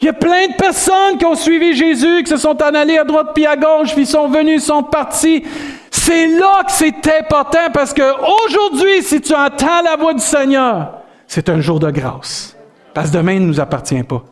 [0.00, 2.98] Il y a plein de personnes qui ont suivi Jésus, qui se sont en allées
[2.98, 5.44] à droite puis à gauche, puis sont venus, sont partis.
[5.90, 8.02] C'est là que c'est important parce que
[8.46, 12.56] aujourd'hui, si tu entends la voix du Seigneur, c'est un jour de grâce.
[12.92, 14.22] Parce que demain ne nous appartient pas.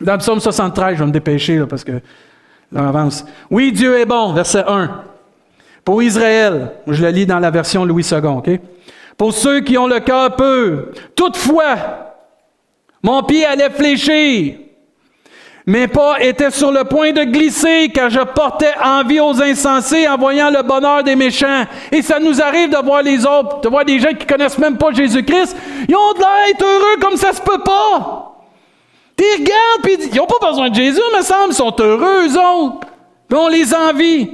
[0.00, 2.00] Dans le psaume 73, je vais me dépêcher là, parce que
[3.50, 5.04] Oui, Dieu est bon, verset 1.
[5.84, 8.50] Pour Israël, je le lis dans la version Louis II, OK?
[9.20, 10.92] pour ceux qui ont le cœur peu.
[11.14, 11.76] Toutefois,
[13.02, 14.54] mon pied allait fléchir.
[15.66, 20.16] Mes pas étaient sur le point de glisser car je portais envie aux insensés en
[20.16, 21.66] voyant le bonheur des méchants.
[21.92, 24.78] Et ça nous arrive de voir les autres, de voir des gens qui connaissent même
[24.78, 25.54] pas Jésus-Christ.
[25.86, 28.29] Ils ont de l'air heureux comme ça se peut pas.
[29.20, 32.38] Tu regardes, puis ils n'ont pas besoin de Jésus, me semble, ils sont heureux, eux
[32.38, 32.86] autres.
[33.30, 34.30] On les envie.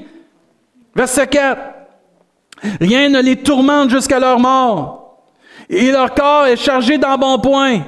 [0.95, 1.61] Verset 4.
[2.81, 5.19] Rien ne les tourmente jusqu'à leur mort.
[5.69, 7.81] Et leur corps est chargé d'embonpoint.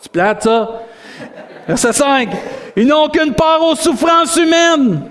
[0.00, 0.82] C'est plate, ça?
[1.68, 2.30] Verset 5.
[2.74, 5.08] Ils n'ont qu'une part aux souffrances humaines.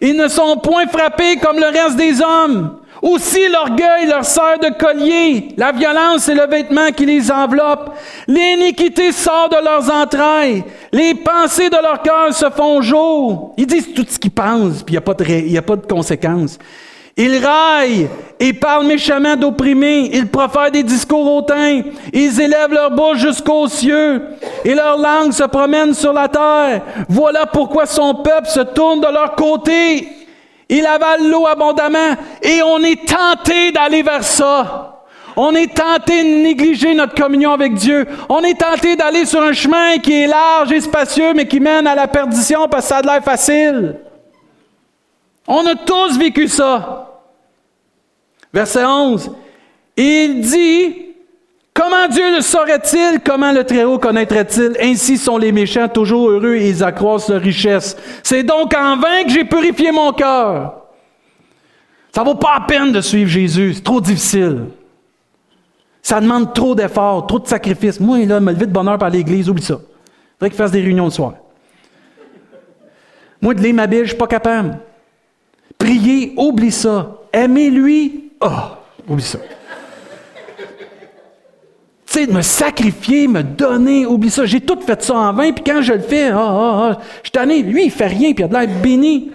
[0.00, 2.79] Ils ne sont point frappés comme le reste des hommes.
[3.02, 5.48] Aussi l'orgueil leur sert de collier.
[5.56, 7.94] La violence est le vêtement qui les enveloppe.
[8.28, 10.64] L'iniquité sort de leurs entrailles.
[10.92, 13.54] Les pensées de leur cœur se font jour.
[13.56, 14.98] Ils disent tout ce qu'ils pensent, puis il
[15.50, 16.58] n'y a, a pas de conséquences.
[17.16, 20.10] Ils raillent et parlent méchamment d'opprimés.
[20.12, 21.82] Ils profèrent des discours hautains.
[22.12, 24.22] Ils élèvent leur bouche jusqu'aux cieux.
[24.64, 26.82] Et leur langue se promène sur la terre.
[27.08, 30.08] Voilà pourquoi son peuple se tourne de leur côté.
[30.70, 32.14] Il avale l'eau abondamment.
[32.42, 35.04] Et on est tenté d'aller vers ça.
[35.36, 38.06] On est tenté de négliger notre communion avec Dieu.
[38.28, 41.86] On est tenté d'aller sur un chemin qui est large et spacieux, mais qui mène
[41.86, 43.96] à la perdition parce que ça a l'air facile.
[45.46, 47.20] On a tous vécu ça.
[48.52, 49.32] Verset 11.
[49.96, 51.09] il dit,
[51.80, 53.20] comment Dieu le saurait-il?
[53.24, 54.76] Comment le Très-Haut connaîtrait-il?
[54.80, 57.96] Ainsi sont les méchants toujours heureux et ils accroissent leur richesse.
[58.22, 60.74] C'est donc en vain que j'ai purifié mon cœur.
[62.14, 63.74] Ça vaut pas la peine de suivre Jésus.
[63.74, 64.66] C'est trop difficile.
[66.02, 67.98] Ça demande trop d'efforts, trop de sacrifices.
[68.00, 69.74] Moi, là, me lever de bonheur par l'Église, oublie ça.
[69.74, 71.34] Il faudrait qu'il fasse des réunions le soir.
[73.40, 74.78] Moi, de lire ma Bible, je suis pas capable.
[75.78, 77.16] Prier, oublie ça.
[77.32, 78.48] Aimer-lui, Oh,
[79.08, 79.38] oublie ça.
[82.10, 84.44] Sais, me sacrifier, me donner, oublie ça.
[84.44, 87.30] J'ai tout fait ça en vain, puis quand je le fais, ah, ah, ah, je
[87.30, 89.30] t'en ai, lui, il fait rien, puis il a de l'air béni.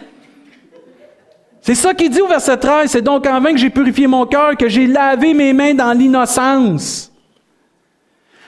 [1.61, 2.91] C'est ça qu'il dit au verset 13.
[2.91, 5.93] C'est donc en vain que j'ai purifié mon cœur, que j'ai lavé mes mains dans
[5.93, 7.11] l'innocence.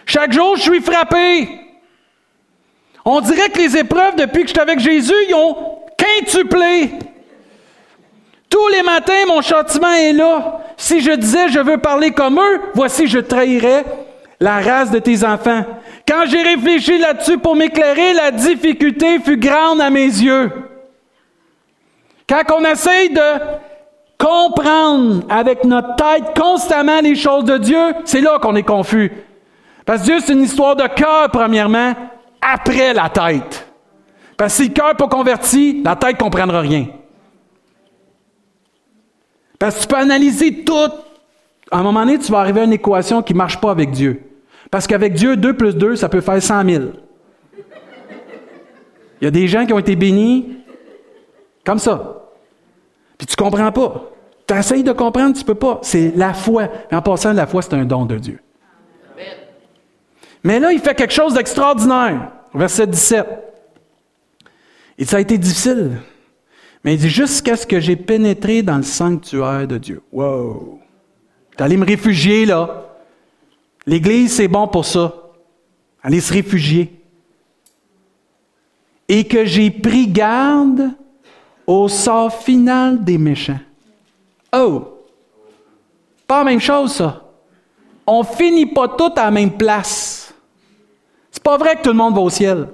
[0.05, 1.49] Chaque jour, je suis frappé.
[3.05, 6.91] On dirait que les épreuves, depuis que je suis avec Jésus, ils ont quintuplé.
[8.49, 10.61] Tous les matins, mon châtiment est là.
[10.78, 13.84] Si je disais je veux parler comme eux, voici je trahirais
[14.39, 15.63] la race de tes enfants.
[16.07, 20.51] Quand j'ai réfléchi là-dessus pour m'éclairer, la difficulté fut grande à mes yeux.
[22.29, 23.39] Quand on essaye de
[24.17, 29.11] comprendre avec notre tête constamment les choses de Dieu, c'est là qu'on est confus.
[29.85, 31.93] Parce que Dieu, c'est une histoire de cœur, premièrement,
[32.41, 33.67] après la tête.
[34.35, 36.88] Parce que si le cœur n'est pas converti, la tête ne comprendra rien.
[39.57, 40.91] Parce que tu peux analyser tout.
[41.72, 43.91] À un moment donné, tu vas arriver à une équation qui ne marche pas avec
[43.91, 44.22] Dieu.
[44.72, 46.84] Parce qu'avec Dieu, 2 plus 2, ça peut faire 100 000.
[49.22, 50.57] Il y a des gens qui ont été bénis
[51.65, 52.30] comme ça.
[53.18, 54.11] Puis tu ne comprends pas.
[54.47, 55.80] Tu essayes de comprendre, tu ne peux pas.
[55.82, 56.70] C'est la foi.
[56.91, 58.39] Mais en passant, la foi, c'est un don de Dieu.
[60.43, 62.32] Mais là, il fait quelque chose d'extraordinaire.
[62.53, 63.26] Verset 17.
[64.97, 65.97] Et ça a été difficile.
[66.84, 70.01] Mais il dit jusqu'à ce que j'ai pénétré dans le sanctuaire de Dieu.
[70.11, 70.80] Wow!
[71.60, 72.86] Allé me réfugier là.
[73.86, 75.14] L'Église, c'est bon pour ça.
[76.03, 76.93] Aller se réfugier.
[79.08, 80.91] Et que j'ai pris garde
[81.66, 83.60] au sort final des méchants.
[84.53, 84.97] Oh!
[86.28, 87.24] Pas la même chose, ça.
[88.05, 90.34] On finit pas tout à la même place.
[91.32, 92.68] C'est pas vrai que tout le monde va au ciel.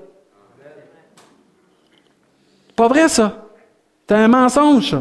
[2.67, 3.45] C'est pas vrai, ça.
[4.07, 4.97] C'est un mensonge,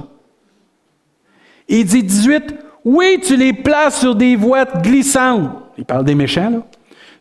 [1.69, 2.55] Il dit 18,
[2.85, 5.51] oui, tu les places sur des voies glissantes.
[5.79, 6.67] Il parle des méchants, là.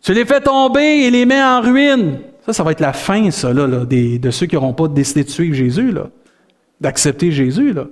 [0.01, 2.21] Tu les fais tomber et les mets en ruine.
[2.45, 5.29] Ça, ça va être la fin, ça, là, de ceux qui n'auront pas décidé de
[5.29, 6.09] suivre Jésus, là.
[6.79, 7.85] D'accepter Jésus, là.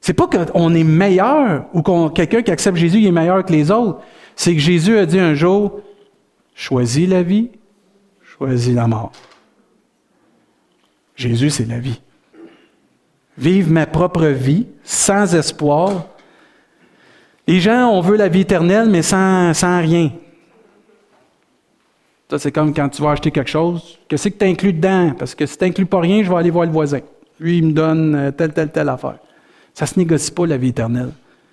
[0.00, 3.70] C'est pas qu'on est meilleur ou qu'on quelqu'un qui accepte Jésus est meilleur que les
[3.70, 4.00] autres.
[4.36, 5.80] C'est que Jésus a dit un jour,
[6.54, 7.50] choisis la vie,
[8.22, 9.12] choisis la mort.
[11.16, 12.00] Jésus, c'est la vie
[13.36, 16.06] vivre ma propre vie sans espoir.
[17.46, 20.10] Les gens, on veut la vie éternelle, mais sans, rien.
[22.30, 23.98] Ça, c'est comme quand tu vas acheter quelque chose.
[24.08, 25.12] Qu'est-ce que tu inclus dedans?
[25.18, 27.00] Parce que si tu n'inclus pas rien, je vais aller voir le voisin.
[27.38, 29.18] Lui, il me donne euh, telle, telle, telle affaire.
[29.74, 31.10] Ça ne se négocie pas, la vie éternelle.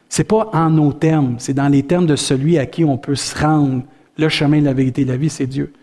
[0.08, 3.16] C'est pas en nos termes, c'est dans les termes de celui à qui on peut
[3.16, 3.84] se rendre.
[4.18, 5.74] Le chemin, la vérité, la vie, c'est Dieu.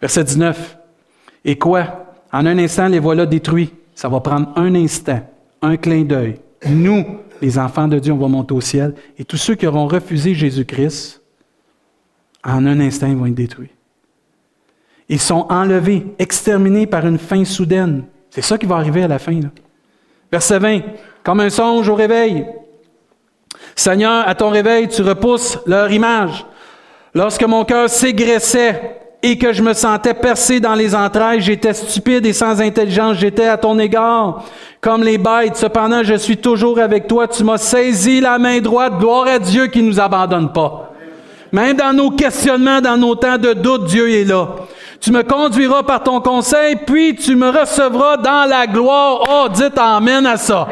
[0.00, 0.78] Verset 19.
[1.44, 2.14] Et quoi?
[2.32, 3.72] En un instant, les voilà détruits.
[3.94, 5.20] Ça va prendre un instant,
[5.60, 6.36] un clin d'œil,
[6.68, 7.04] Nous,
[7.42, 8.94] les enfants de Dieu, on va monter au ciel.
[9.18, 11.20] Et tous ceux qui auront refusé Jésus-Christ,
[12.44, 13.70] en un instant, ils vont être détruits.
[15.08, 18.04] Ils sont enlevés, exterminés par une fin soudaine.
[18.30, 19.38] C'est ça qui va arriver à la fin.
[20.30, 20.80] Verset 20.
[21.22, 22.46] Comme un songe au réveil.
[23.74, 26.46] Seigneur, à ton réveil, tu repousses leur image.
[27.14, 32.26] Lorsque mon cœur s'aigressait et que je me sentais percé dans les entrailles, j'étais stupide
[32.26, 34.42] et sans intelligence, j'étais à ton égard
[34.80, 35.56] comme les bêtes.
[35.56, 37.28] Cependant, je suis toujours avec toi.
[37.28, 38.98] Tu m'as saisi la main droite.
[38.98, 40.92] Gloire à Dieu qui ne nous abandonne pas.
[41.52, 44.48] Même dans nos questionnements, dans nos temps de doute, Dieu est là.
[45.00, 49.22] Tu me conduiras par ton conseil, puis tu me recevras dans la gloire.
[49.28, 50.66] Oh, dites Amen à ça.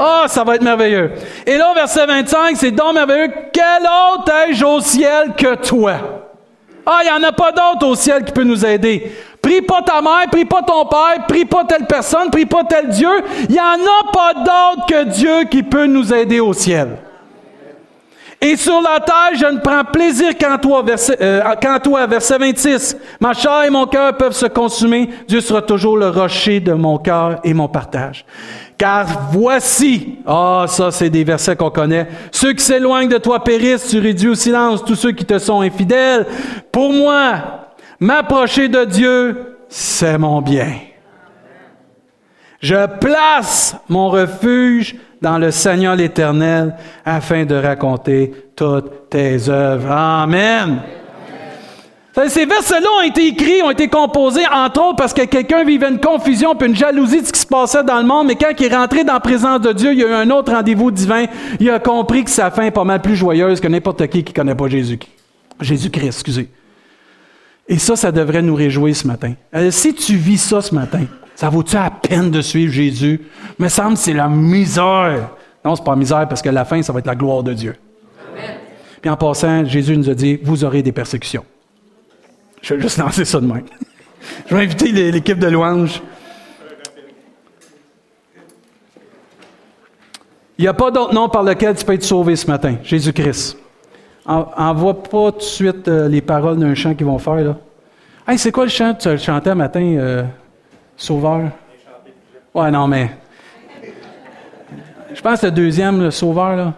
[0.00, 1.12] Oh, ça va être merveilleux.
[1.46, 3.32] Et là, verset 25, c'est donc merveilleux.
[3.52, 6.31] Quel autre ai-je au ciel que toi?
[6.84, 9.12] Ah, il n'y en a pas d'autre au ciel qui peut nous aider.
[9.40, 12.88] Prie pas ta mère, prie pas ton père, prie pas telle personne, prie pas tel
[12.88, 13.10] Dieu.
[13.48, 16.98] Il n'y en a pas d'autre que Dieu qui peut nous aider au ciel.
[18.44, 22.96] Et sur la terre, je ne prends plaisir qu'en toi, verset, euh, toi, verset 26.
[23.20, 25.08] Ma chair et mon cœur peuvent se consumer.
[25.28, 28.24] Dieu sera toujours le rocher de mon cœur et mon partage.
[28.82, 33.86] Car voici, ah, ça c'est des versets qu'on connaît, ceux qui s'éloignent de toi périssent,
[33.86, 36.26] tu réduis au silence tous ceux qui te sont infidèles.
[36.72, 37.68] Pour moi,
[38.00, 40.72] m'approcher de Dieu, c'est mon bien.
[42.60, 46.74] Je place mon refuge dans le Seigneur l'Éternel
[47.04, 49.92] afin de raconter toutes tes œuvres.
[49.92, 50.80] Amen.
[52.14, 56.00] Ces versets-là ont été écrits, ont été composés, entre autres, parce que quelqu'un vivait une
[56.00, 58.66] confusion puis une jalousie de ce qui se passait dans le monde, mais quand il
[58.66, 61.24] est rentré dans la présence de Dieu, il y a eu un autre rendez-vous divin.
[61.58, 64.32] Il a compris que sa fin est pas mal plus joyeuse que n'importe qui qui
[64.34, 64.98] connaît pas Jésus.
[65.58, 66.48] Jésus-Christ, excusez.
[67.66, 69.32] Et ça, ça devrait nous réjouir ce matin.
[69.54, 73.22] Euh, si tu vis ça ce matin, ça vaut-tu la peine de suivre Jésus?
[73.58, 75.30] Me semble que c'est la misère.
[75.64, 77.54] Non, c'est pas la misère parce que la fin, ça va être la gloire de
[77.54, 77.74] Dieu.
[79.00, 81.44] Puis en passant, Jésus nous a dit, vous aurez des persécutions.
[82.62, 83.64] Je vais juste lancer ça de même.
[84.46, 86.00] Je vais inviter l'équipe de louange.
[90.56, 93.58] Il n'y a pas d'autre nom par lequel tu peux être sauvé ce matin, Jésus-Christ.
[94.24, 97.34] envoie pas tout de suite euh, les paroles d'un chant qu'ils vont faire.
[97.34, 97.56] Là.
[98.28, 100.22] Hey, c'est quoi le chant que tu chantais un matin, euh,
[100.96, 101.50] Sauveur?
[102.54, 103.10] Ouais, non, mais.
[105.12, 106.74] Je pense que le deuxième, le Sauveur, là.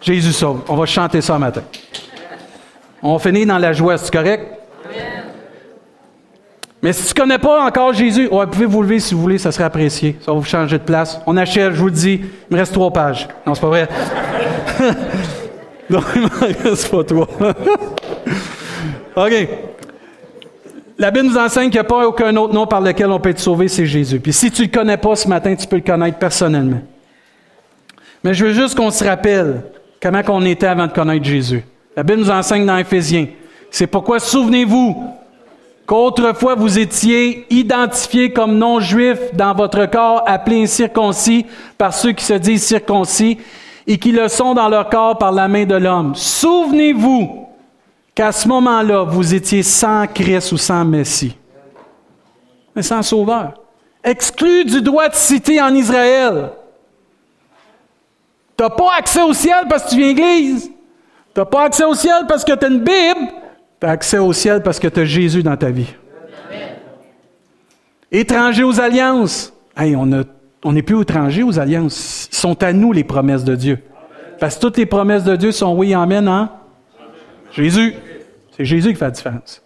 [0.00, 0.62] Jésus sauve.
[0.68, 1.62] On va chanter ça un matin.
[3.02, 4.46] On finit dans la joie, c'est correct?
[6.82, 9.38] Mais si tu ne connais pas encore Jésus, vous pouvez vous lever si vous voulez,
[9.38, 10.16] ça serait apprécié.
[10.20, 11.20] Ça va vous changer de place.
[11.26, 13.28] On achète, je vous le dis, il me reste trois pages.
[13.46, 13.88] Non, c'est pas vrai.
[15.90, 17.28] non, il me reste pas trois.
[19.26, 19.48] OK.
[20.98, 23.30] La Bible nous enseigne qu'il n'y a pas aucun autre nom par lequel on peut
[23.30, 24.18] être sauvé, c'est Jésus.
[24.18, 26.82] Puis si tu ne le connais pas ce matin, tu peux le connaître personnellement.
[28.24, 29.62] Mais je veux juste qu'on se rappelle
[30.00, 31.64] comment on était avant de connaître Jésus.
[31.96, 33.26] La Bible nous enseigne dans Éphésiens.
[33.70, 35.10] C'est pourquoi, souvenez-vous,
[35.86, 42.34] qu'autrefois vous étiez identifiés comme non-juifs dans votre corps, appelés incirconcis par ceux qui se
[42.34, 43.38] disent circoncis,
[43.86, 46.14] et qui le sont dans leur corps par la main de l'homme.
[46.14, 47.46] Souvenez-vous
[48.14, 51.36] qu'à ce moment-là, vous étiez sans Christ ou sans Messie,
[52.74, 53.54] mais sans Sauveur,
[54.04, 56.50] exclu du droit de citer en Israël.
[58.56, 60.70] Tu n'as pas accès au ciel parce que tu viens d'église.
[61.34, 63.32] Tu n'as pas accès au ciel parce que tu as une Bible.
[63.80, 65.94] Tu as accès au ciel parce que tu as Jésus dans ta vie.
[68.10, 69.52] Étranger aux alliances.
[69.76, 72.28] Hey, on n'est plus étrangers aux alliances.
[72.30, 73.78] Ils sont à nous les promesses de Dieu.
[74.38, 76.50] Parce que toutes les promesses de Dieu sont oui, amen, hein?
[77.52, 77.94] Jésus.
[78.56, 79.62] C'est Jésus qui fait la différence.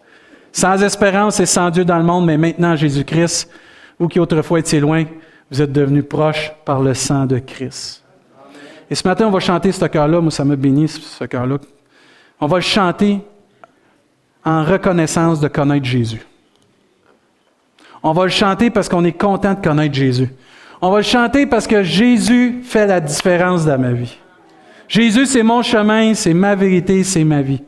[0.52, 3.50] Sans espérance et sans Dieu dans le monde, mais maintenant Jésus-Christ,
[3.98, 5.04] vous qui autrefois étiez loin,
[5.50, 8.04] vous êtes devenus proches par le sang de Christ.
[8.90, 10.20] Et ce matin, on va chanter ce cœur-là.
[10.20, 11.58] Moi, ça m'a béni, ce cœur-là.
[12.40, 13.20] On va le chanter
[14.44, 16.24] en reconnaissance de connaître Jésus.
[18.02, 20.28] On va le chanter parce qu'on est content de connaître Jésus.
[20.80, 24.16] On va le chanter parce que Jésus fait la différence dans ma vie.
[24.88, 27.62] Jésus, c'est mon chemin, c'est ma vérité, c'est ma vie.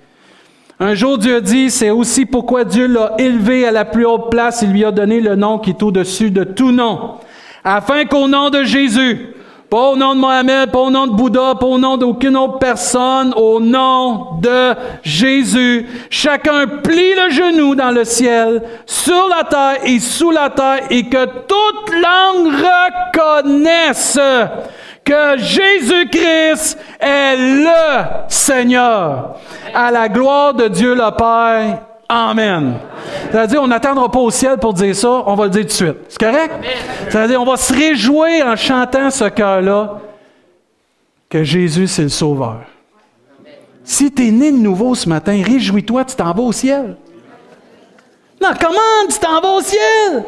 [0.79, 4.63] Un jour, Dieu dit, c'est aussi pourquoi Dieu l'a élevé à la plus haute place,
[4.63, 7.17] il lui a donné le nom qui est au-dessus de tout nom,
[7.65, 9.35] afin qu'au nom de Jésus,
[9.71, 12.59] pas au nom de Mohamed, pas au nom de Bouddha, pas au nom d'aucune autre
[12.59, 15.87] personne, au nom de Jésus.
[16.09, 21.05] Chacun plie le genou dans le ciel, sur la terre et sous la terre, et
[21.05, 24.19] que toute langue reconnaisse
[25.05, 29.37] que Jésus-Christ est le Seigneur,
[29.75, 31.81] à la gloire de Dieu le Père.
[32.09, 32.75] Amen.
[33.31, 35.73] C'est-à-dire, on n'attendra pas au ciel pour dire ça, on va le dire tout de
[35.73, 35.97] suite.
[36.09, 36.55] C'est correct?
[37.11, 40.01] C'est-à-dire, on va se réjouir en chantant ce cœur-là
[41.29, 42.61] que Jésus, c'est le Sauveur.
[43.85, 46.97] Si tu es né de nouveau ce matin, réjouis-toi, tu t'en vas au ciel.
[48.41, 48.79] Non, comment
[49.11, 50.25] tu t'en vas au ciel?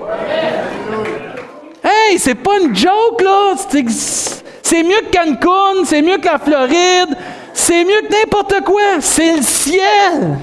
[1.82, 3.54] Hey, c'est pas une joke, là.
[4.62, 7.16] C'est mieux que Cancun, c'est mieux que la Floride,
[7.54, 9.00] c'est mieux que n'importe quoi.
[9.00, 10.38] C'est le ciel.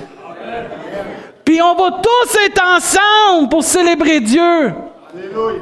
[1.47, 4.73] Puis on va tous être ensemble pour célébrer Dieu.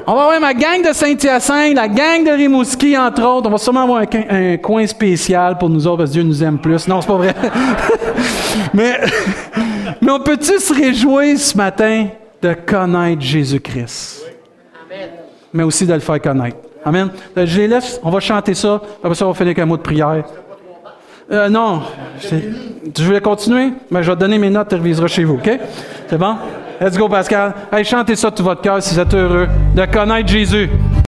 [0.07, 3.47] On va avoir ma gang de Saint-Hyacinthe, la gang de Rimouski, entre autres.
[3.47, 6.57] On va sûrement avoir un, coin spécial pour nous autres, parce que Dieu nous aime
[6.57, 6.88] plus.
[6.88, 7.36] Non, c'est pas vrai.
[8.73, 8.99] mais,
[10.01, 12.07] mais on peut-tu se réjouir ce matin
[12.41, 14.25] de connaître Jésus-Christ?
[15.53, 16.57] Mais aussi de le faire connaître.
[16.83, 17.09] Amen.
[17.38, 18.81] Je les laisse, on va chanter ça.
[19.03, 20.23] Après ça, on va finir avec un mot de prière.
[21.32, 21.82] Euh, non.
[22.93, 23.65] Tu voulais continuer?
[23.65, 25.49] Mais ben, je vais te donner mes notes, tu reviseras chez vous, OK?
[26.07, 26.36] C'est bon?
[26.80, 27.53] Let's go, Pascal.
[27.71, 30.69] Allez, chantez ça de tout votre cœur si vous êtes heureux de connaître Jésus.